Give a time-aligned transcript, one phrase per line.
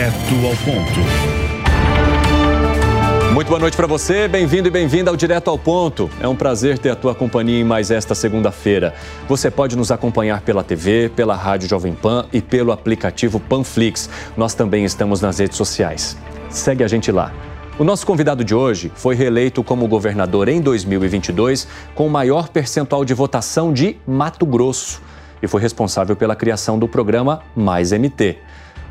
[0.00, 1.00] Direto ao ponto.
[3.34, 6.08] Muito boa noite para você, bem-vindo e bem-vinda ao Direto ao Ponto.
[6.18, 8.94] É um prazer ter a tua companhia em mais esta segunda-feira.
[9.28, 14.08] Você pode nos acompanhar pela TV, pela Rádio Jovem Pan e pelo aplicativo Panflix.
[14.38, 16.16] Nós também estamos nas redes sociais.
[16.48, 17.30] Segue a gente lá.
[17.78, 23.04] O nosso convidado de hoje foi reeleito como governador em 2022 com o maior percentual
[23.04, 25.02] de votação de Mato Grosso
[25.42, 28.38] e foi responsável pela criação do programa Mais MT.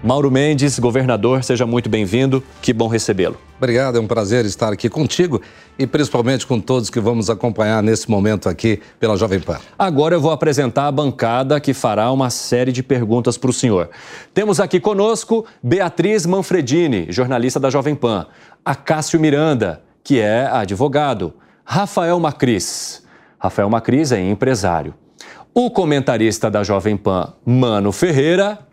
[0.01, 2.41] Mauro Mendes, governador, seja muito bem-vindo.
[2.61, 3.37] Que bom recebê-lo.
[3.57, 5.41] Obrigado, é um prazer estar aqui contigo
[5.77, 9.57] e principalmente com todos que vamos acompanhar nesse momento aqui pela Jovem Pan.
[9.77, 13.89] Agora eu vou apresentar a bancada que fará uma série de perguntas para o senhor.
[14.33, 18.27] Temos aqui conosco Beatriz Manfredini, jornalista da Jovem Pan,
[18.63, 21.33] Acácio Miranda, que é advogado,
[21.65, 23.03] Rafael Macris.
[23.37, 24.93] Rafael Macris é empresário.
[25.53, 28.68] O comentarista da Jovem Pan, Mano Ferreira,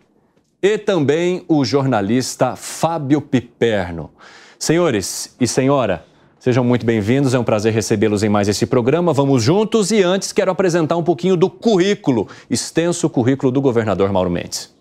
[0.61, 4.09] e também o jornalista Fábio Piperno.
[4.57, 6.03] Senhores e senhora,
[6.39, 9.13] sejam muito bem-vindos, é um prazer recebê-los em mais esse programa.
[9.13, 14.31] Vamos juntos e antes quero apresentar um pouquinho do currículo, extenso currículo do governador Mauro
[14.31, 14.75] Mendes.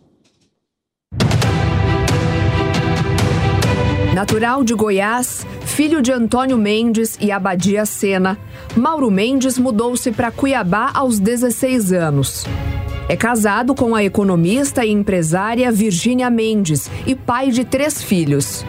[4.14, 8.38] Natural de Goiás, filho de Antônio Mendes e Abadia Sena,
[8.74, 12.46] Mauro Mendes mudou-se para Cuiabá aos 16 anos.
[13.08, 18.64] É casado com a economista e empresária Virgínia Mendes e pai de três filhos.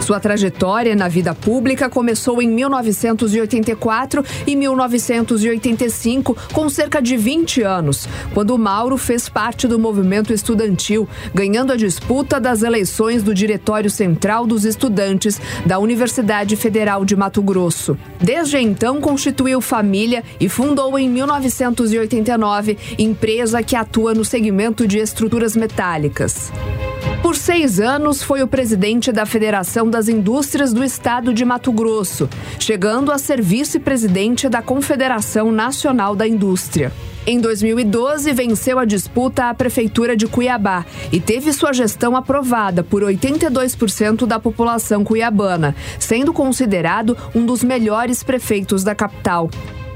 [0.00, 8.08] Sua trajetória na vida pública começou em 1984 e 1985, com cerca de 20 anos,
[8.32, 14.46] quando Mauro fez parte do movimento estudantil, ganhando a disputa das eleições do Diretório Central
[14.46, 17.98] dos Estudantes da Universidade Federal de Mato Grosso.
[18.20, 25.54] Desde então, constituiu família e fundou em 1989 empresa que atua no segmento de estruturas
[25.54, 26.50] metálicas.
[27.22, 32.28] Por seis anos, foi o presidente da Federação das Indústrias do Estado de Mato Grosso,
[32.60, 36.92] chegando a ser vice-presidente da Confederação Nacional da Indústria.
[37.26, 43.02] Em 2012, venceu a disputa à Prefeitura de Cuiabá e teve sua gestão aprovada por
[43.02, 49.50] 82% da população cuiabana, sendo considerado um dos melhores prefeitos da capital.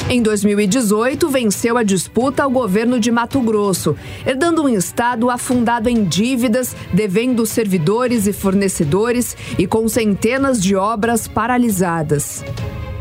[0.08, 3.96] Em 2018, venceu a disputa ao governo de Mato Grosso,
[4.26, 11.26] herdando um estado afundado em dívidas, devendo servidores e fornecedores e com centenas de obras
[11.26, 12.44] paralisadas.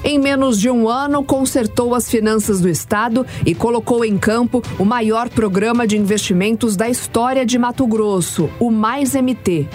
[0.03, 4.85] Em menos de um ano, consertou as finanças do Estado e colocou em campo o
[4.85, 9.67] maior programa de investimentos da história de Mato Grosso, o Mais MT.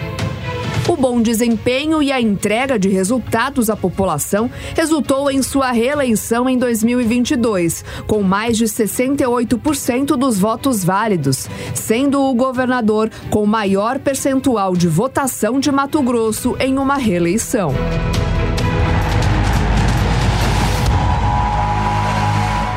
[0.88, 6.56] O bom desempenho e a entrega de resultados à população resultou em sua reeleição em
[6.56, 14.86] 2022, com mais de 68% dos votos válidos, sendo o governador com maior percentual de
[14.86, 17.74] votação de Mato Grosso em uma reeleição.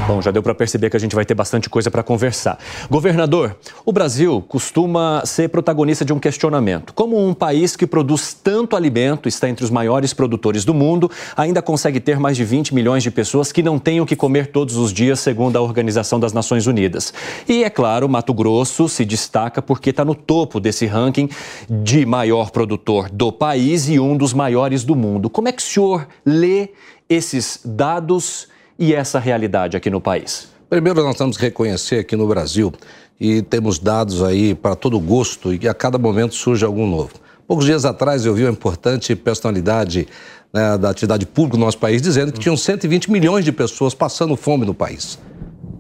[0.09, 2.57] Bom, já deu para perceber que a gente vai ter bastante coisa para conversar.
[2.89, 3.55] Governador,
[3.85, 6.95] o Brasil costuma ser protagonista de um questionamento.
[6.95, 11.61] Como um país que produz tanto alimento, está entre os maiores produtores do mundo, ainda
[11.61, 14.77] consegue ter mais de 20 milhões de pessoas que não têm o que comer todos
[14.77, 17.13] os dias, segundo a Organização das Nações Unidas.
[17.47, 21.29] E, é claro, Mato Grosso se destaca porque está no topo desse ranking
[21.69, 25.29] de maior produtor do país e um dos maiores do mundo.
[25.29, 26.69] Como é que o senhor lê
[27.07, 28.47] esses dados?
[28.79, 30.47] E essa realidade aqui no país?
[30.69, 32.71] Primeiro, nós temos que reconhecer aqui no Brasil
[33.19, 37.11] e temos dados aí para todo gosto e a cada momento surge algum novo.
[37.45, 40.07] Poucos dias atrás eu vi uma importante personalidade
[40.53, 44.35] né, da atividade pública do nosso país dizendo que tinham 120 milhões de pessoas passando
[44.37, 45.19] fome no país.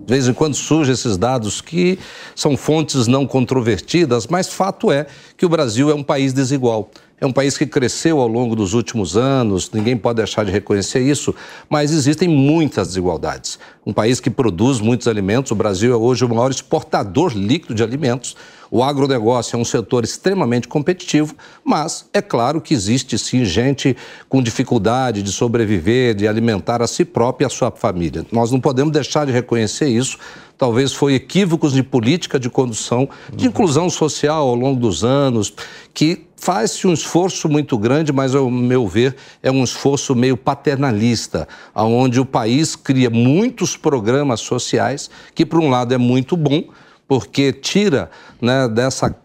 [0.09, 1.99] De vez em quando surgem esses dados que
[2.35, 5.05] são fontes não controvertidas, mas fato é
[5.37, 6.89] que o Brasil é um país desigual.
[7.21, 11.01] É um país que cresceu ao longo dos últimos anos, ninguém pode deixar de reconhecer
[11.01, 11.35] isso,
[11.69, 13.59] mas existem muitas desigualdades.
[13.85, 17.83] Um país que produz muitos alimentos, o Brasil é hoje o maior exportador líquido de
[17.83, 18.35] alimentos.
[18.71, 23.95] O agronegócio é um setor extremamente competitivo, mas é claro que existe sim gente
[24.27, 28.25] com dificuldade de sobreviver, de alimentar a si própria e a sua família.
[28.31, 30.17] Nós não podemos deixar de reconhecer isso
[30.59, 35.53] talvez foi equívocos de política de condução, de inclusão social ao longo dos anos,
[35.93, 41.47] que faz-se um esforço muito grande, mas, ao meu ver, é um esforço meio paternalista,
[41.73, 46.65] onde o país cria muitos programas sociais, que, por um lado, é muito bom,
[47.09, 48.07] porque tira
[48.39, 49.15] né, dessa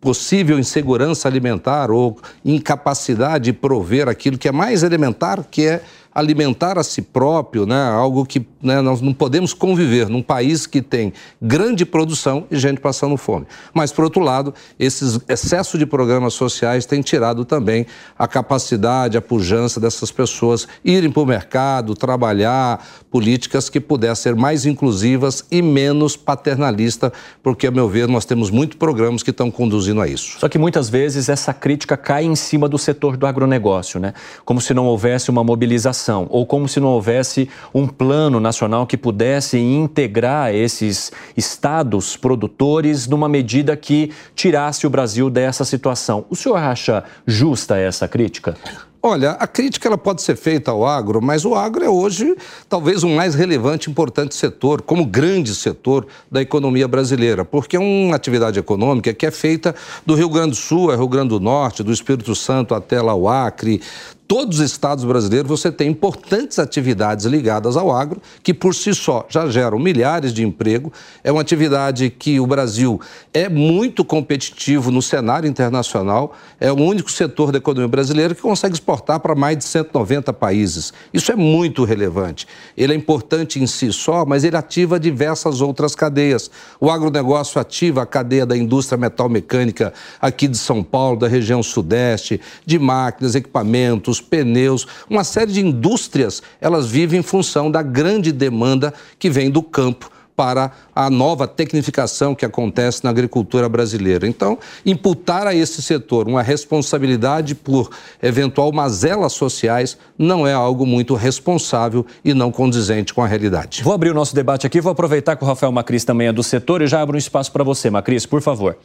[0.00, 5.82] possível insegurança alimentar ou incapacidade de prover aquilo que é mais elementar, que é
[6.18, 10.82] alimentar a si próprio, né, algo que né, nós não podemos conviver num país que
[10.82, 13.46] tem grande produção e gente passando fome.
[13.72, 17.86] Mas, por outro lado, esses excesso de programas sociais têm tirado também
[18.18, 24.34] a capacidade, a pujança dessas pessoas irem para o mercado, trabalhar políticas que pudessem ser
[24.34, 27.12] mais inclusivas e menos paternalistas,
[27.44, 30.40] porque, a meu ver, nós temos muitos programas que estão conduzindo a isso.
[30.40, 34.14] Só que muitas vezes essa crítica cai em cima do setor do agronegócio, né?
[34.44, 38.96] Como se não houvesse uma mobilização ou como se não houvesse um plano nacional que
[38.96, 46.24] pudesse integrar esses estados produtores numa medida que tirasse o Brasil dessa situação.
[46.30, 48.56] O senhor acha justa essa crítica?
[49.00, 52.36] Olha, a crítica ela pode ser feita ao agro, mas o agro é hoje
[52.68, 57.80] talvez o mais relevante e importante setor, como grande setor da economia brasileira, porque é
[57.80, 59.72] uma atividade econômica que é feita
[60.04, 63.28] do Rio Grande do Sul, Rio Grande do Norte, do Espírito Santo até lá o
[63.28, 63.80] Acre,
[64.28, 69.26] todos os estados brasileiros você tem importantes atividades ligadas ao agro, que por si só
[69.30, 70.92] já geram milhares de empregos.
[71.24, 73.00] É uma atividade que o Brasil
[73.32, 78.74] é muito competitivo no cenário internacional, é o único setor da economia brasileira que consegue
[78.74, 80.92] exportar para mais de 190 países.
[81.12, 82.46] Isso é muito relevante.
[82.76, 86.50] Ele é importante em si só, mas ele ativa diversas outras cadeias.
[86.78, 92.38] O agronegócio ativa a cadeia da indústria metal-mecânica aqui de São Paulo, da região sudeste,
[92.66, 98.32] de máquinas, equipamentos, os pneus, uma série de indústrias, elas vivem em função da grande
[98.32, 104.24] demanda que vem do campo para a nova tecnificação que acontece na agricultura brasileira.
[104.24, 104.56] Então,
[104.86, 107.90] imputar a esse setor uma responsabilidade por
[108.22, 113.82] eventual mazelas sociais não é algo muito responsável e não condizente com a realidade.
[113.82, 116.44] Vou abrir o nosso debate aqui, vou aproveitar que o Rafael Macris também é do
[116.44, 118.78] setor e já abro um espaço para você, Macris, por favor.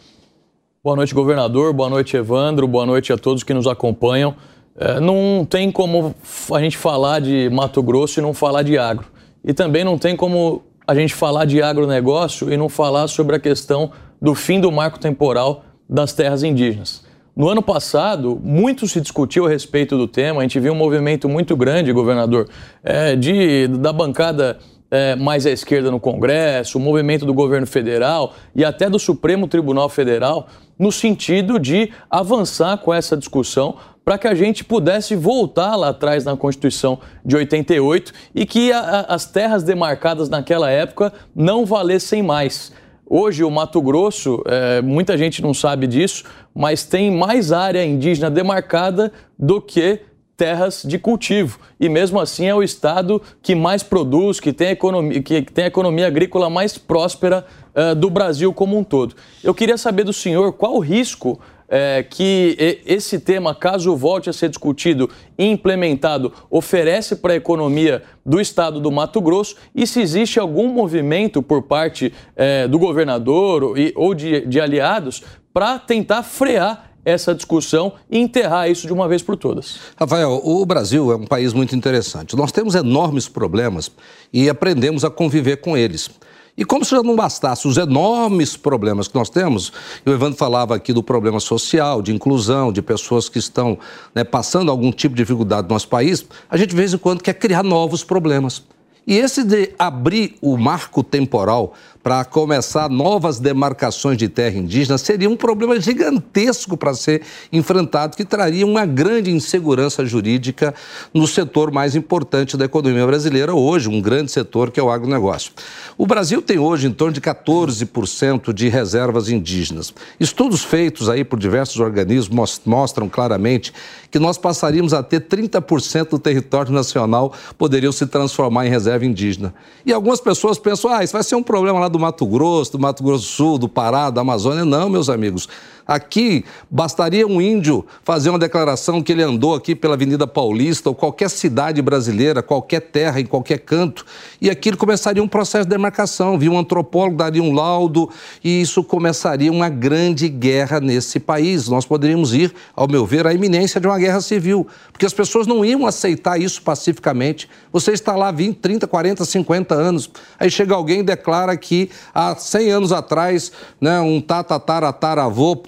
[0.83, 1.71] Boa noite, governador.
[1.71, 2.68] Boa noite, Evandro.
[2.68, 4.35] Boa noite a todos que nos acompanham.
[4.75, 6.15] É, não tem como
[6.51, 9.05] a gente falar de Mato Grosso e não falar de agro.
[9.43, 13.39] E também não tem como a gente falar de agronegócio e não falar sobre a
[13.39, 13.91] questão
[14.21, 17.03] do fim do marco temporal das terras indígenas.
[17.35, 21.27] No ano passado, muito se discutiu a respeito do tema, a gente viu um movimento
[21.27, 22.47] muito grande, governador,
[22.83, 24.59] é, de, da bancada
[24.91, 29.47] é, mais à esquerda no Congresso, o movimento do governo federal e até do Supremo
[29.47, 30.47] Tribunal Federal,
[30.77, 36.25] no sentido de avançar com essa discussão para que a gente pudesse voltar lá atrás
[36.25, 42.21] na Constituição de 88 e que a, a, as terras demarcadas naquela época não valessem
[42.21, 42.71] mais.
[43.05, 46.23] Hoje, o Mato Grosso, é, muita gente não sabe disso,
[46.53, 50.01] mas tem mais área indígena demarcada do que
[50.35, 51.59] terras de cultivo.
[51.79, 55.65] E mesmo assim é o estado que mais produz, que tem a economia, que tem
[55.65, 57.45] a economia agrícola mais próspera
[57.75, 59.15] uh, do Brasil como um todo.
[59.44, 61.39] Eu queria saber do senhor qual o risco
[61.75, 62.55] é, que
[62.85, 68.79] esse tema, caso volte a ser discutido e implementado, oferece para a economia do estado
[68.79, 74.13] do Mato Grosso e se existe algum movimento por parte é, do governador e, ou
[74.13, 79.35] de, de aliados para tentar frear essa discussão e enterrar isso de uma vez por
[79.35, 79.79] todas.
[79.97, 82.35] Rafael, o Brasil é um país muito interessante.
[82.35, 83.91] Nós temos enormes problemas
[84.31, 86.07] e aprendemos a conviver com eles.
[86.55, 89.71] E como se já não bastasse os enormes problemas que nós temos,
[90.05, 93.77] o Evandro falava aqui do problema social, de inclusão, de pessoas que estão
[94.13, 97.23] né, passando algum tipo de dificuldade no nosso país, a gente de vez em quando
[97.23, 98.63] quer criar novos problemas.
[99.05, 105.29] E esse de abrir o marco temporal para começar novas demarcações de terra indígena seria
[105.29, 110.73] um problema gigantesco para ser enfrentado, que traria uma grande insegurança jurídica
[111.13, 115.51] no setor mais importante da economia brasileira hoje, um grande setor que é o agronegócio.
[115.97, 119.94] O Brasil tem hoje em torno de 14% de reservas indígenas.
[120.19, 123.73] Estudos feitos aí por diversos organismos mostram claramente
[124.13, 129.55] que nós passaríamos a ter 30% do território nacional poderiam se transformar em reserva indígena.
[129.83, 132.79] E algumas pessoas pensam, ah, isso vai ser um problema lá do Mato Grosso, do
[132.79, 134.63] Mato Grosso do Sul, do Pará, da Amazônia.
[134.63, 135.49] Não, meus amigos.
[135.85, 140.95] Aqui bastaria um índio fazer uma declaração que ele andou aqui pela Avenida Paulista ou
[140.95, 144.06] qualquer cidade brasileira, qualquer terra, em qualquer canto,
[144.40, 146.37] e aquilo começaria um processo de demarcação.
[146.37, 148.09] Viu um antropólogo, daria um laudo,
[148.44, 151.68] e isso começaria uma grande guerra nesse país.
[151.68, 155.47] Nós poderíamos ir, ao meu ver, à iminência de uma guerra civil, porque as pessoas
[155.47, 157.49] não iam aceitar isso pacificamente.
[157.73, 160.09] Você está lá 20, 30, 40, 50 anos,
[160.40, 165.61] aí chega alguém e declara que há 100 anos atrás, né, um tatatataravô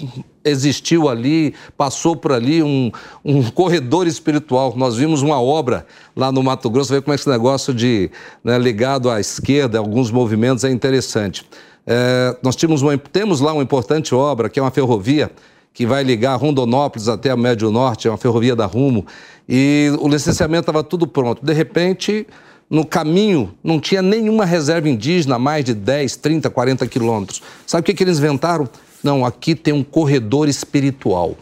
[0.44, 2.92] existiu ali, passou por ali um,
[3.24, 4.74] um corredor espiritual.
[4.76, 5.86] Nós vimos uma obra
[6.16, 8.12] lá no Mato Grosso, ver como é que esse negócio de
[8.44, 11.46] né, ligado à esquerda, alguns movimentos é interessante.
[11.88, 15.32] É, nós tínhamos uma, temos lá uma importante obra, que é uma ferrovia,
[15.74, 19.06] que vai ligar Rondonópolis até a Médio Norte, é uma ferrovia da Rumo,
[19.48, 21.46] e o licenciamento estava tudo pronto.
[21.46, 22.26] De repente,
[22.70, 27.42] no caminho, não tinha nenhuma reserva indígena mais de 10, 30, 40 quilômetros.
[27.68, 28.68] Sabe o que, que eles inventaram?
[29.06, 31.36] Não, aqui tem um corredor espiritual.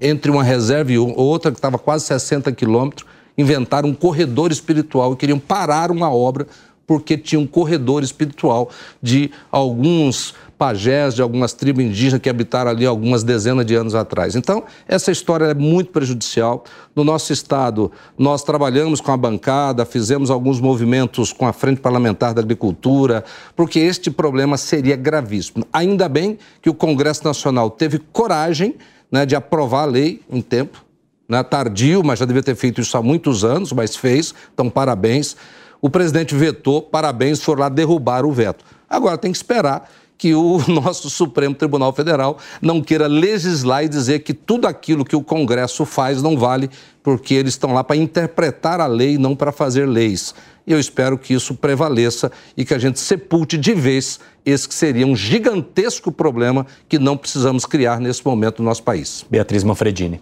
[0.00, 5.16] Entre uma reserva e outra, que estava quase 60 quilômetros, inventaram um corredor espiritual e
[5.16, 6.46] queriam parar uma obra
[6.86, 8.70] porque tinha um corredor espiritual
[9.00, 14.36] de alguns pajés, de algumas tribos indígenas que habitaram ali algumas dezenas de anos atrás.
[14.36, 16.62] Então, essa história é muito prejudicial.
[16.94, 22.32] No nosso estado, nós trabalhamos com a bancada, fizemos alguns movimentos com a Frente Parlamentar
[22.32, 23.24] da Agricultura,
[23.56, 25.66] porque este problema seria gravíssimo.
[25.72, 28.76] Ainda bem que o Congresso Nacional teve coragem
[29.10, 30.84] né, de aprovar a lei em tempo,
[31.28, 35.36] né, tardio, mas já devia ter feito isso há muitos anos, mas fez, então parabéns.
[35.84, 38.64] O presidente vetou, parabéns, for lá derrubar o veto.
[38.88, 44.20] Agora tem que esperar que o nosso Supremo Tribunal Federal não queira legislar e dizer
[44.20, 46.70] que tudo aquilo que o Congresso faz não vale,
[47.02, 50.32] porque eles estão lá para interpretar a lei, não para fazer leis.
[50.64, 54.74] E eu espero que isso prevaleça e que a gente sepulte de vez esse que
[54.76, 59.26] seria um gigantesco problema que não precisamos criar nesse momento no nosso país.
[59.28, 60.20] Beatriz Manfredini.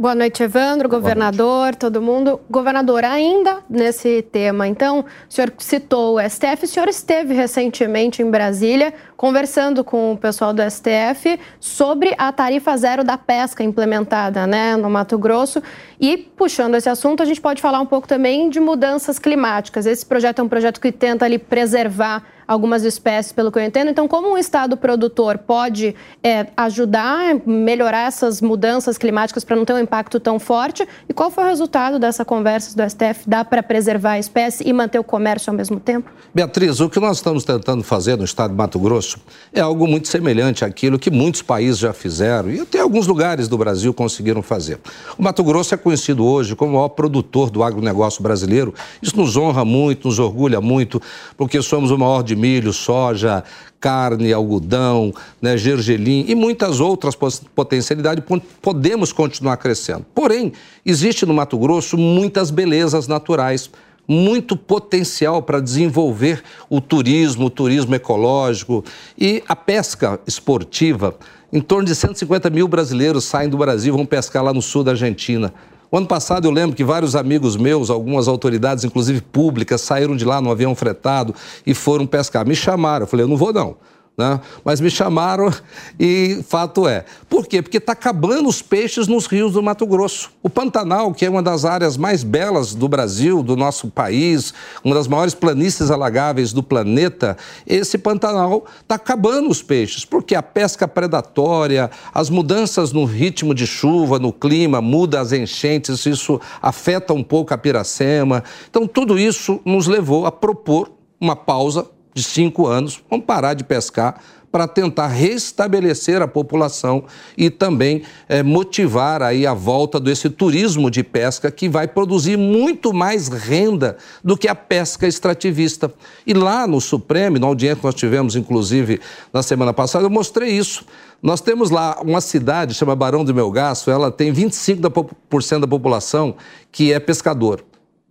[0.00, 2.40] Boa noite, Evandro, governador, todo mundo.
[2.48, 8.30] Governador, ainda nesse tema, então, o senhor citou o STF, o senhor esteve recentemente em
[8.30, 14.76] Brasília conversando com o pessoal do STF sobre a tarifa zero da pesca implementada né,
[14.76, 15.60] no Mato Grosso.
[16.00, 19.86] E, puxando esse assunto, a gente pode falar um pouco também de mudanças climáticas.
[19.86, 23.90] Esse projeto é um projeto que tenta ali preservar algumas espécies, pelo que eu entendo.
[23.90, 29.66] Então, como um Estado produtor pode é, ajudar a melhorar essas mudanças climáticas para não
[29.66, 30.88] ter um impacto tão forte?
[31.06, 33.28] E qual foi o resultado dessa conversa do STF?
[33.28, 36.10] Dá para preservar a espécie e manter o comércio ao mesmo tempo?
[36.34, 39.18] Beatriz, o que nós estamos tentando fazer no Estado de Mato Grosso
[39.52, 43.58] é algo muito semelhante àquilo que muitos países já fizeram e até alguns lugares do
[43.58, 44.78] Brasil conseguiram fazer.
[45.18, 48.74] O Mato Grosso é conhecido hoje como o maior produtor do agronegócio brasileiro.
[49.00, 51.00] Isso nos honra muito, nos orgulha muito,
[51.34, 53.42] porque somos o maior de milho, soja,
[53.80, 57.14] carne, algodão, né, gergelim e muitas outras
[57.54, 58.22] potencialidades,
[58.60, 60.04] podemos continuar crescendo.
[60.14, 60.52] Porém,
[60.84, 63.70] existe no Mato Grosso muitas belezas naturais,
[64.06, 68.84] muito potencial para desenvolver o turismo, o turismo ecológico
[69.16, 71.14] e a pesca esportiva.
[71.50, 74.84] Em torno de 150 mil brasileiros saem do Brasil e vão pescar lá no sul
[74.84, 75.52] da Argentina.
[75.90, 80.24] O ano passado eu lembro que vários amigos meus, algumas autoridades, inclusive públicas, saíram de
[80.24, 81.34] lá no avião fretado
[81.66, 82.46] e foram pescar.
[82.46, 83.76] Me chamaram, eu falei, eu não vou não.
[84.18, 84.40] Né?
[84.64, 85.48] Mas me chamaram
[85.98, 87.04] e fato é.
[87.28, 87.62] Por quê?
[87.62, 90.32] Porque está acabando os peixes nos rios do Mato Grosso.
[90.42, 94.96] O Pantanal, que é uma das áreas mais belas do Brasil, do nosso país, uma
[94.96, 100.88] das maiores planícies alagáveis do planeta, esse Pantanal está acabando os peixes, porque a pesca
[100.88, 107.22] predatória, as mudanças no ritmo de chuva, no clima, muda as enchentes, isso afeta um
[107.22, 108.42] pouco a piracema.
[108.68, 113.64] Então, tudo isso nos levou a propor uma pausa de cinco anos, vamos parar de
[113.64, 117.04] pescar para tentar restabelecer a população
[117.36, 122.92] e também é, motivar aí a volta desse turismo de pesca que vai produzir muito
[122.92, 125.92] mais renda do que a pesca extrativista.
[126.26, 129.00] E lá no Supremo, na audiência que nós tivemos, inclusive,
[129.32, 130.84] na semana passada, eu mostrei isso.
[131.22, 136.36] Nós temos lá uma cidade, chama Barão do Melgaço, ela tem 25% da população
[136.70, 137.64] que é pescador.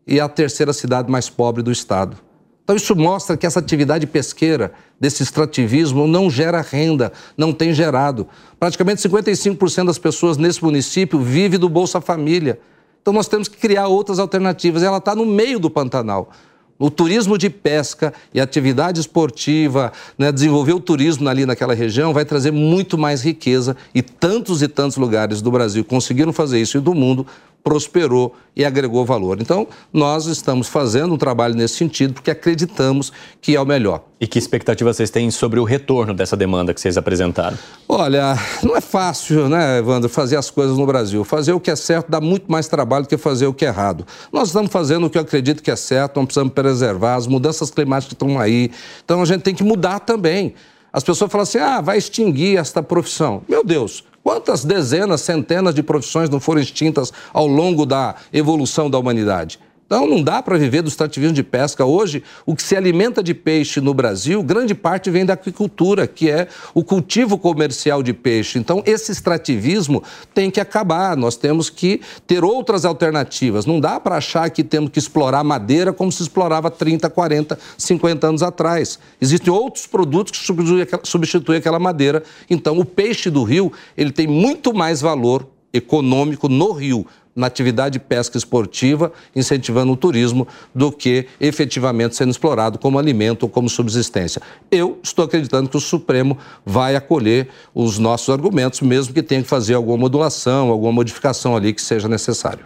[0.06, 2.27] E é a terceira cidade mais pobre do estado.
[2.68, 8.28] Então, isso mostra que essa atividade pesqueira, desse extrativismo, não gera renda, não tem gerado.
[8.60, 12.60] Praticamente 55% das pessoas nesse município vive do Bolsa Família.
[13.02, 14.84] Então, nós temos que criar outras alternativas.
[14.84, 16.30] Ela está no meio do Pantanal.
[16.78, 22.26] O turismo de pesca e atividade esportiva, né, desenvolver o turismo ali naquela região vai
[22.26, 26.82] trazer muito mais riqueza e tantos e tantos lugares do Brasil conseguiram fazer isso e
[26.82, 27.26] do mundo
[27.68, 29.42] prosperou e agregou valor.
[29.42, 34.06] Então, nós estamos fazendo um trabalho nesse sentido porque acreditamos que é o melhor.
[34.22, 37.58] E que expectativa vocês têm sobre o retorno dessa demanda que vocês apresentaram?
[37.86, 41.26] Olha, não é fácil, né, Evandro, fazer as coisas no Brasil.
[41.26, 43.68] Fazer o que é certo dá muito mais trabalho do que fazer o que é
[43.68, 44.08] errado.
[44.32, 47.70] Nós estamos fazendo o que eu acredito que é certo, não precisamos preservar as mudanças
[47.70, 48.72] climáticas que estão aí.
[49.04, 50.54] Então, a gente tem que mudar também.
[50.94, 53.42] As pessoas falam assim: ah, vai extinguir esta profissão.
[53.46, 59.00] Meu Deus, Quantas dezenas, centenas de profissões não foram extintas ao longo da evolução da
[59.00, 59.58] humanidade?
[59.88, 61.86] Então não dá para viver do extrativismo de pesca.
[61.86, 66.30] Hoje, o que se alimenta de peixe no Brasil, grande parte vem da aquicultura, que
[66.30, 68.60] é o cultivo comercial de peixe.
[68.60, 70.04] Então esse extrativismo
[70.34, 71.16] tem que acabar.
[71.16, 73.66] Nós temos que ter outras alternativas.
[73.66, 78.28] Não dá para achar que temos que explorar madeira como se explorava 30, 40, 50
[78.28, 79.00] anos atrás.
[79.22, 82.24] Existem outros produtos que substituem aquela madeira.
[82.50, 87.06] Então o peixe do rio, ele tem muito mais valor econômico no rio
[87.38, 93.44] na atividade de pesca esportiva, incentivando o turismo, do que efetivamente sendo explorado como alimento
[93.44, 94.42] ou como subsistência.
[94.72, 99.48] Eu estou acreditando que o Supremo vai acolher os nossos argumentos, mesmo que tenha que
[99.48, 102.66] fazer alguma modulação, alguma modificação ali que seja necessário.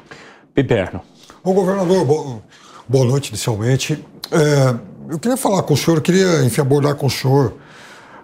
[0.54, 1.01] Piperno.
[1.44, 2.42] O governador,
[2.88, 4.04] boa noite inicialmente.
[4.32, 4.75] É,
[5.10, 7.56] eu queria falar com o senhor, eu queria, enfim, abordar com o senhor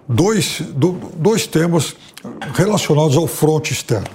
[0.07, 0.61] dois,
[1.15, 1.95] dois temas
[2.53, 4.07] relacionados ao fronte externo.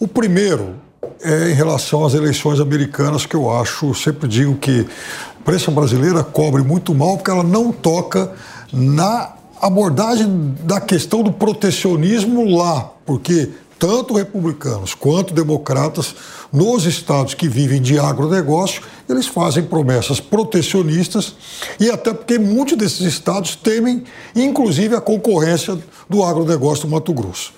[0.00, 0.74] O primeiro
[1.22, 6.22] é em relação às eleições americanas, que eu acho, sempre digo que a imprensa brasileira
[6.22, 8.32] cobre muito mal, porque ela não toca
[8.72, 16.14] na abordagem da questão do protecionismo lá, porque tanto republicanos quanto democratas,
[16.52, 21.34] nos estados que vivem de agronegócio, eles fazem promessas protecionistas
[21.80, 27.52] e até porque muitos desses estados temem, inclusive, a concorrência do agronegócio do Mato Grosso.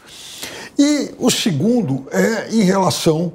[0.78, 3.32] E o segundo é em relação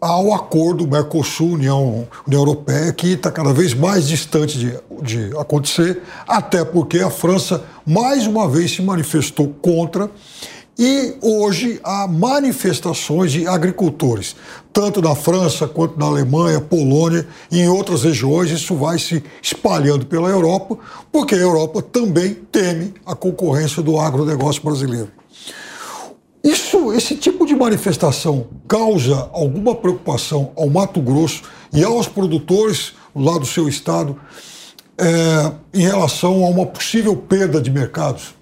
[0.00, 6.64] ao acordo Mercosul-União União Europeia, que está cada vez mais distante de, de acontecer, até
[6.64, 10.10] porque a França mais uma vez se manifestou contra.
[10.76, 14.34] E hoje há manifestações de agricultores,
[14.72, 18.50] tanto na França quanto na Alemanha, Polônia e em outras regiões.
[18.50, 20.76] Isso vai se espalhando pela Europa,
[21.12, 25.21] porque a Europa também teme a concorrência do agronegócio brasileiro.
[26.42, 33.38] Isso, esse tipo de manifestação causa alguma preocupação ao Mato Grosso e aos produtores lá
[33.38, 34.18] do seu estado
[34.98, 38.34] é, em relação a uma possível perda de mercados?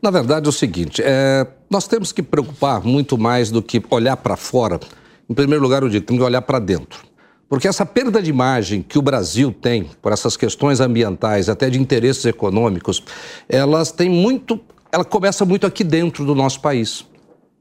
[0.00, 4.16] Na verdade, é o seguinte: é, nós temos que preocupar muito mais do que olhar
[4.16, 4.78] para fora.
[5.28, 7.06] Em primeiro lugar, eu digo, temos que olhar para dentro.
[7.48, 11.80] Porque essa perda de imagem que o Brasil tem por essas questões ambientais, até de
[11.80, 13.02] interesses econômicos,
[13.48, 14.60] elas têm muito.
[14.92, 17.04] Ela começa muito aqui dentro do nosso país.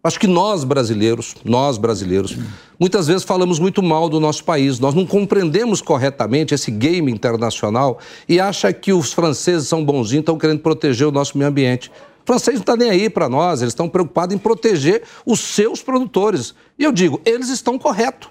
[0.04, 2.38] Acho que nós brasileiros, nós brasileiros,
[2.80, 4.80] muitas vezes falamos muito mal do nosso país.
[4.80, 8.00] Nós não compreendemos corretamente esse game internacional
[8.30, 11.92] e acha que os franceses são bonzinhos, estão querendo proteger o nosso meio ambiente.
[12.24, 15.82] O francês não está nem aí para nós, eles estão preocupados em proteger os seus
[15.82, 16.54] produtores.
[16.78, 18.30] E eu digo, eles estão corretos.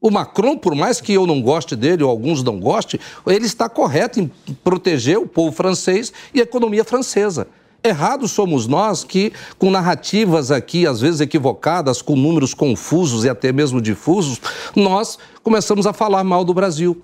[0.00, 3.68] O Macron, por mais que eu não goste dele, ou alguns não gostem, ele está
[3.68, 4.30] correto em
[4.64, 7.48] proteger o povo francês e a economia francesa.
[7.84, 13.52] Errados somos nós que, com narrativas aqui, às vezes equivocadas, com números confusos e até
[13.52, 14.40] mesmo difusos,
[14.76, 17.02] nós começamos a falar mal do Brasil.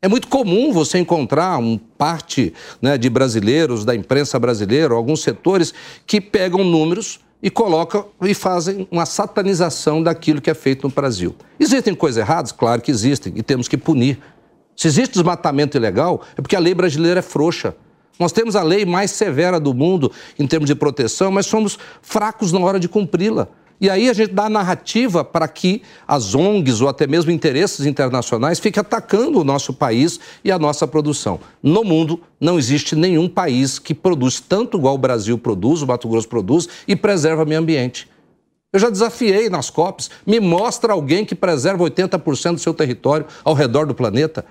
[0.00, 5.74] É muito comum você encontrar um parte né, de brasileiros, da imprensa brasileira, alguns setores,
[6.06, 11.34] que pegam números e colocam e fazem uma satanização daquilo que é feito no Brasil.
[11.58, 12.52] Existem coisas erradas?
[12.52, 14.20] Claro que existem, e temos que punir.
[14.76, 17.74] Se existe desmatamento ilegal, é porque a lei brasileira é frouxa.
[18.18, 22.52] Nós temos a lei mais severa do mundo em termos de proteção, mas somos fracos
[22.52, 23.48] na hora de cumpri-la.
[23.80, 28.60] E aí a gente dá narrativa para que as ONGs ou até mesmo interesses internacionais
[28.60, 31.40] fiquem atacando o nosso país e a nossa produção.
[31.62, 36.08] No mundo, não existe nenhum país que produz tanto igual o Brasil produz, o Mato
[36.08, 38.08] Grosso produz, e preserva o meio ambiente.
[38.72, 43.54] Eu já desafiei nas COPs, me mostra alguém que preserva 80% do seu território ao
[43.54, 44.44] redor do planeta.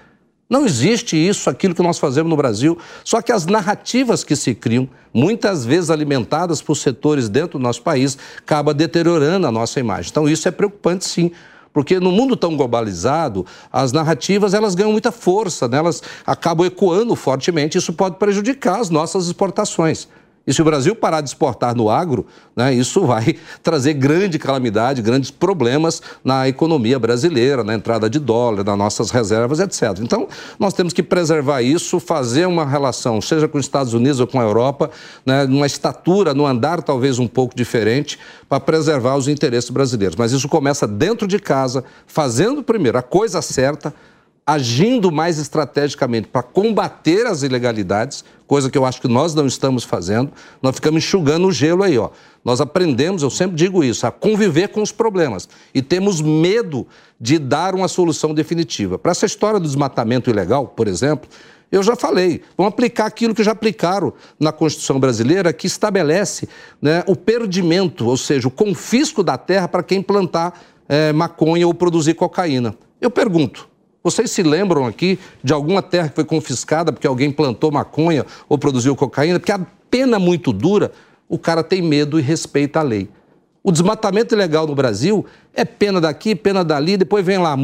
[0.49, 2.77] Não existe isso, aquilo que nós fazemos no Brasil.
[3.03, 7.81] Só que as narrativas que se criam, muitas vezes alimentadas por setores dentro do nosso
[7.81, 10.09] país, acaba deteriorando a nossa imagem.
[10.11, 11.31] Então isso é preocupante sim.
[11.73, 15.77] Porque no mundo tão globalizado, as narrativas elas ganham muita força, né?
[15.79, 20.07] elas acabam ecoando fortemente, isso pode prejudicar as nossas exportações.
[20.45, 25.01] E se o Brasil parar de exportar no agro, né, isso vai trazer grande calamidade,
[25.01, 29.99] grandes problemas na economia brasileira, na entrada de dólar, nas nossas reservas, etc.
[30.01, 30.27] Então,
[30.59, 34.37] nós temos que preservar isso, fazer uma relação, seja com os Estados Unidos ou com
[34.37, 34.91] a Europa,
[35.25, 40.17] né, numa estatura, num andar talvez um pouco diferente, para preservar os interesses brasileiros.
[40.17, 43.93] Mas isso começa dentro de casa, fazendo primeiro a coisa certa,
[44.45, 49.83] agindo mais estrategicamente para combater as ilegalidades, coisa que eu acho que nós não estamos
[49.83, 52.09] fazendo, nós ficamos enxugando o gelo aí, ó.
[52.43, 56.85] Nós aprendemos, eu sempre digo isso, a conviver com os problemas e temos medo
[57.19, 58.99] de dar uma solução definitiva.
[58.99, 61.29] Para essa história do desmatamento ilegal, por exemplo,
[61.71, 66.47] eu já falei, vamos aplicar aquilo que já aplicaram na Constituição brasileira, que estabelece
[66.81, 71.73] né, o perdimento, ou seja, o confisco da terra para quem plantar é, maconha ou
[71.73, 72.75] produzir cocaína.
[73.01, 73.67] Eu pergunto,
[74.03, 78.57] Vocês se lembram aqui de alguma terra que foi confiscada porque alguém plantou maconha ou
[78.57, 79.39] produziu cocaína?
[79.39, 80.91] Porque a pena muito dura,
[81.29, 83.09] o cara tem medo e respeita a lei.
[83.63, 87.55] O desmatamento ilegal no Brasil é pena daqui, pena dali, depois vem lá.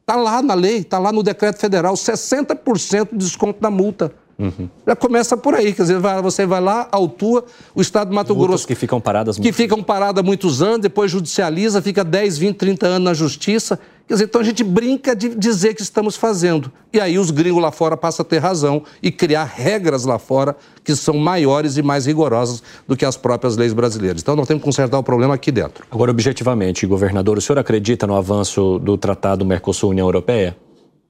[0.00, 4.12] Está lá na lei, está lá no decreto federal, 60% de desconto na multa.
[4.38, 4.68] Uhum.
[4.86, 7.44] Já começa por aí, quer dizer, você vai lá, autua,
[7.74, 8.66] o Estado do Mato Multas Grosso.
[8.66, 13.04] que ficam paradas Que ficam paradas muitos anos, depois judicializa, fica 10, 20, 30 anos
[13.04, 13.78] na justiça.
[14.06, 16.70] Quer dizer, então a gente brinca de dizer que estamos fazendo.
[16.92, 20.54] E aí os gringos lá fora passam a ter razão e criar regras lá fora
[20.84, 24.22] que são maiores e mais rigorosas do que as próprias leis brasileiras.
[24.22, 25.84] Então nós temos que consertar o problema aqui dentro.
[25.90, 30.56] Agora, objetivamente, governador, o senhor acredita no avanço do Tratado Mercosul-União Europeia?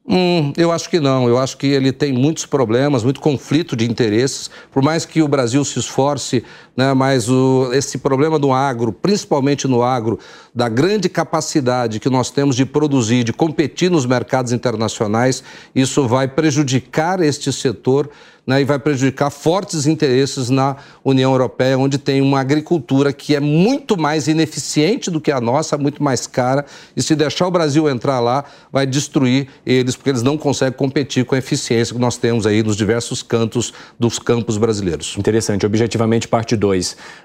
[0.09, 1.29] Hum, eu acho que não.
[1.29, 4.49] Eu acho que ele tem muitos problemas, muito conflito de interesses.
[4.71, 6.45] Por mais que o Brasil se esforce,
[6.77, 10.19] né, mas o, esse problema do agro, principalmente no agro,
[10.55, 15.43] da grande capacidade que nós temos de produzir, de competir nos mercados internacionais,
[15.75, 18.11] isso vai prejudicar este setor
[18.47, 23.41] né, e vai prejudicar fortes interesses na União Europeia, onde tem uma agricultura que é
[23.41, 26.65] muito mais ineficiente do que a nossa, muito mais cara,
[26.97, 31.25] e se deixar o Brasil entrar lá, vai destruir eles, porque eles não conseguem competir
[31.25, 35.17] com a eficiência que nós temos aí nos diversos cantos dos campos brasileiros.
[35.19, 35.67] Interessante.
[35.67, 36.66] Objetivamente, parte 2.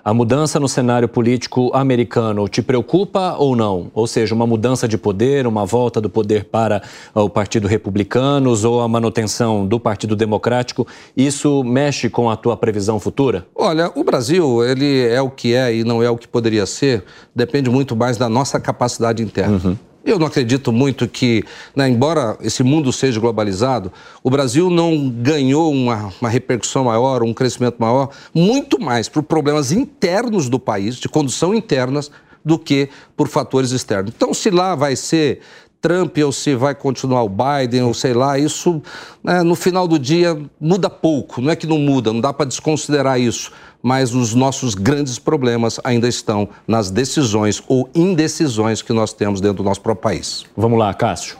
[0.03, 3.91] A mudança no cenário político americano te preocupa ou não?
[3.93, 6.81] Ou seja, uma mudança de poder, uma volta do poder para
[7.13, 12.99] o Partido Republicanos ou a manutenção do Partido Democrático isso mexe com a tua previsão
[12.99, 13.45] futura?
[13.55, 17.03] Olha, o Brasil, ele é o que é e não é o que poderia ser,
[17.35, 19.59] depende muito mais da nossa capacidade interna.
[19.63, 19.77] Uhum.
[20.03, 21.43] Eu não acredito muito que,
[21.75, 23.91] né, embora esse mundo seja globalizado,
[24.23, 29.71] o Brasil não ganhou uma, uma repercussão maior, um crescimento maior, muito mais por problemas
[29.71, 32.09] internos do país, de condução internas,
[32.43, 34.11] do que por fatores externos.
[34.15, 35.41] Então, se lá vai ser
[35.81, 38.81] Trump ou se vai continuar o Biden ou sei lá, isso
[39.23, 41.41] né, no final do dia muda pouco.
[41.41, 43.51] Não é que não muda, não dá para desconsiderar isso.
[43.81, 49.57] Mas os nossos grandes problemas ainda estão nas decisões ou indecisões que nós temos dentro
[49.57, 50.45] do nosso próprio país.
[50.55, 51.37] Vamos lá, Cássio.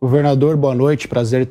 [0.00, 1.46] Governador, boa noite, prazer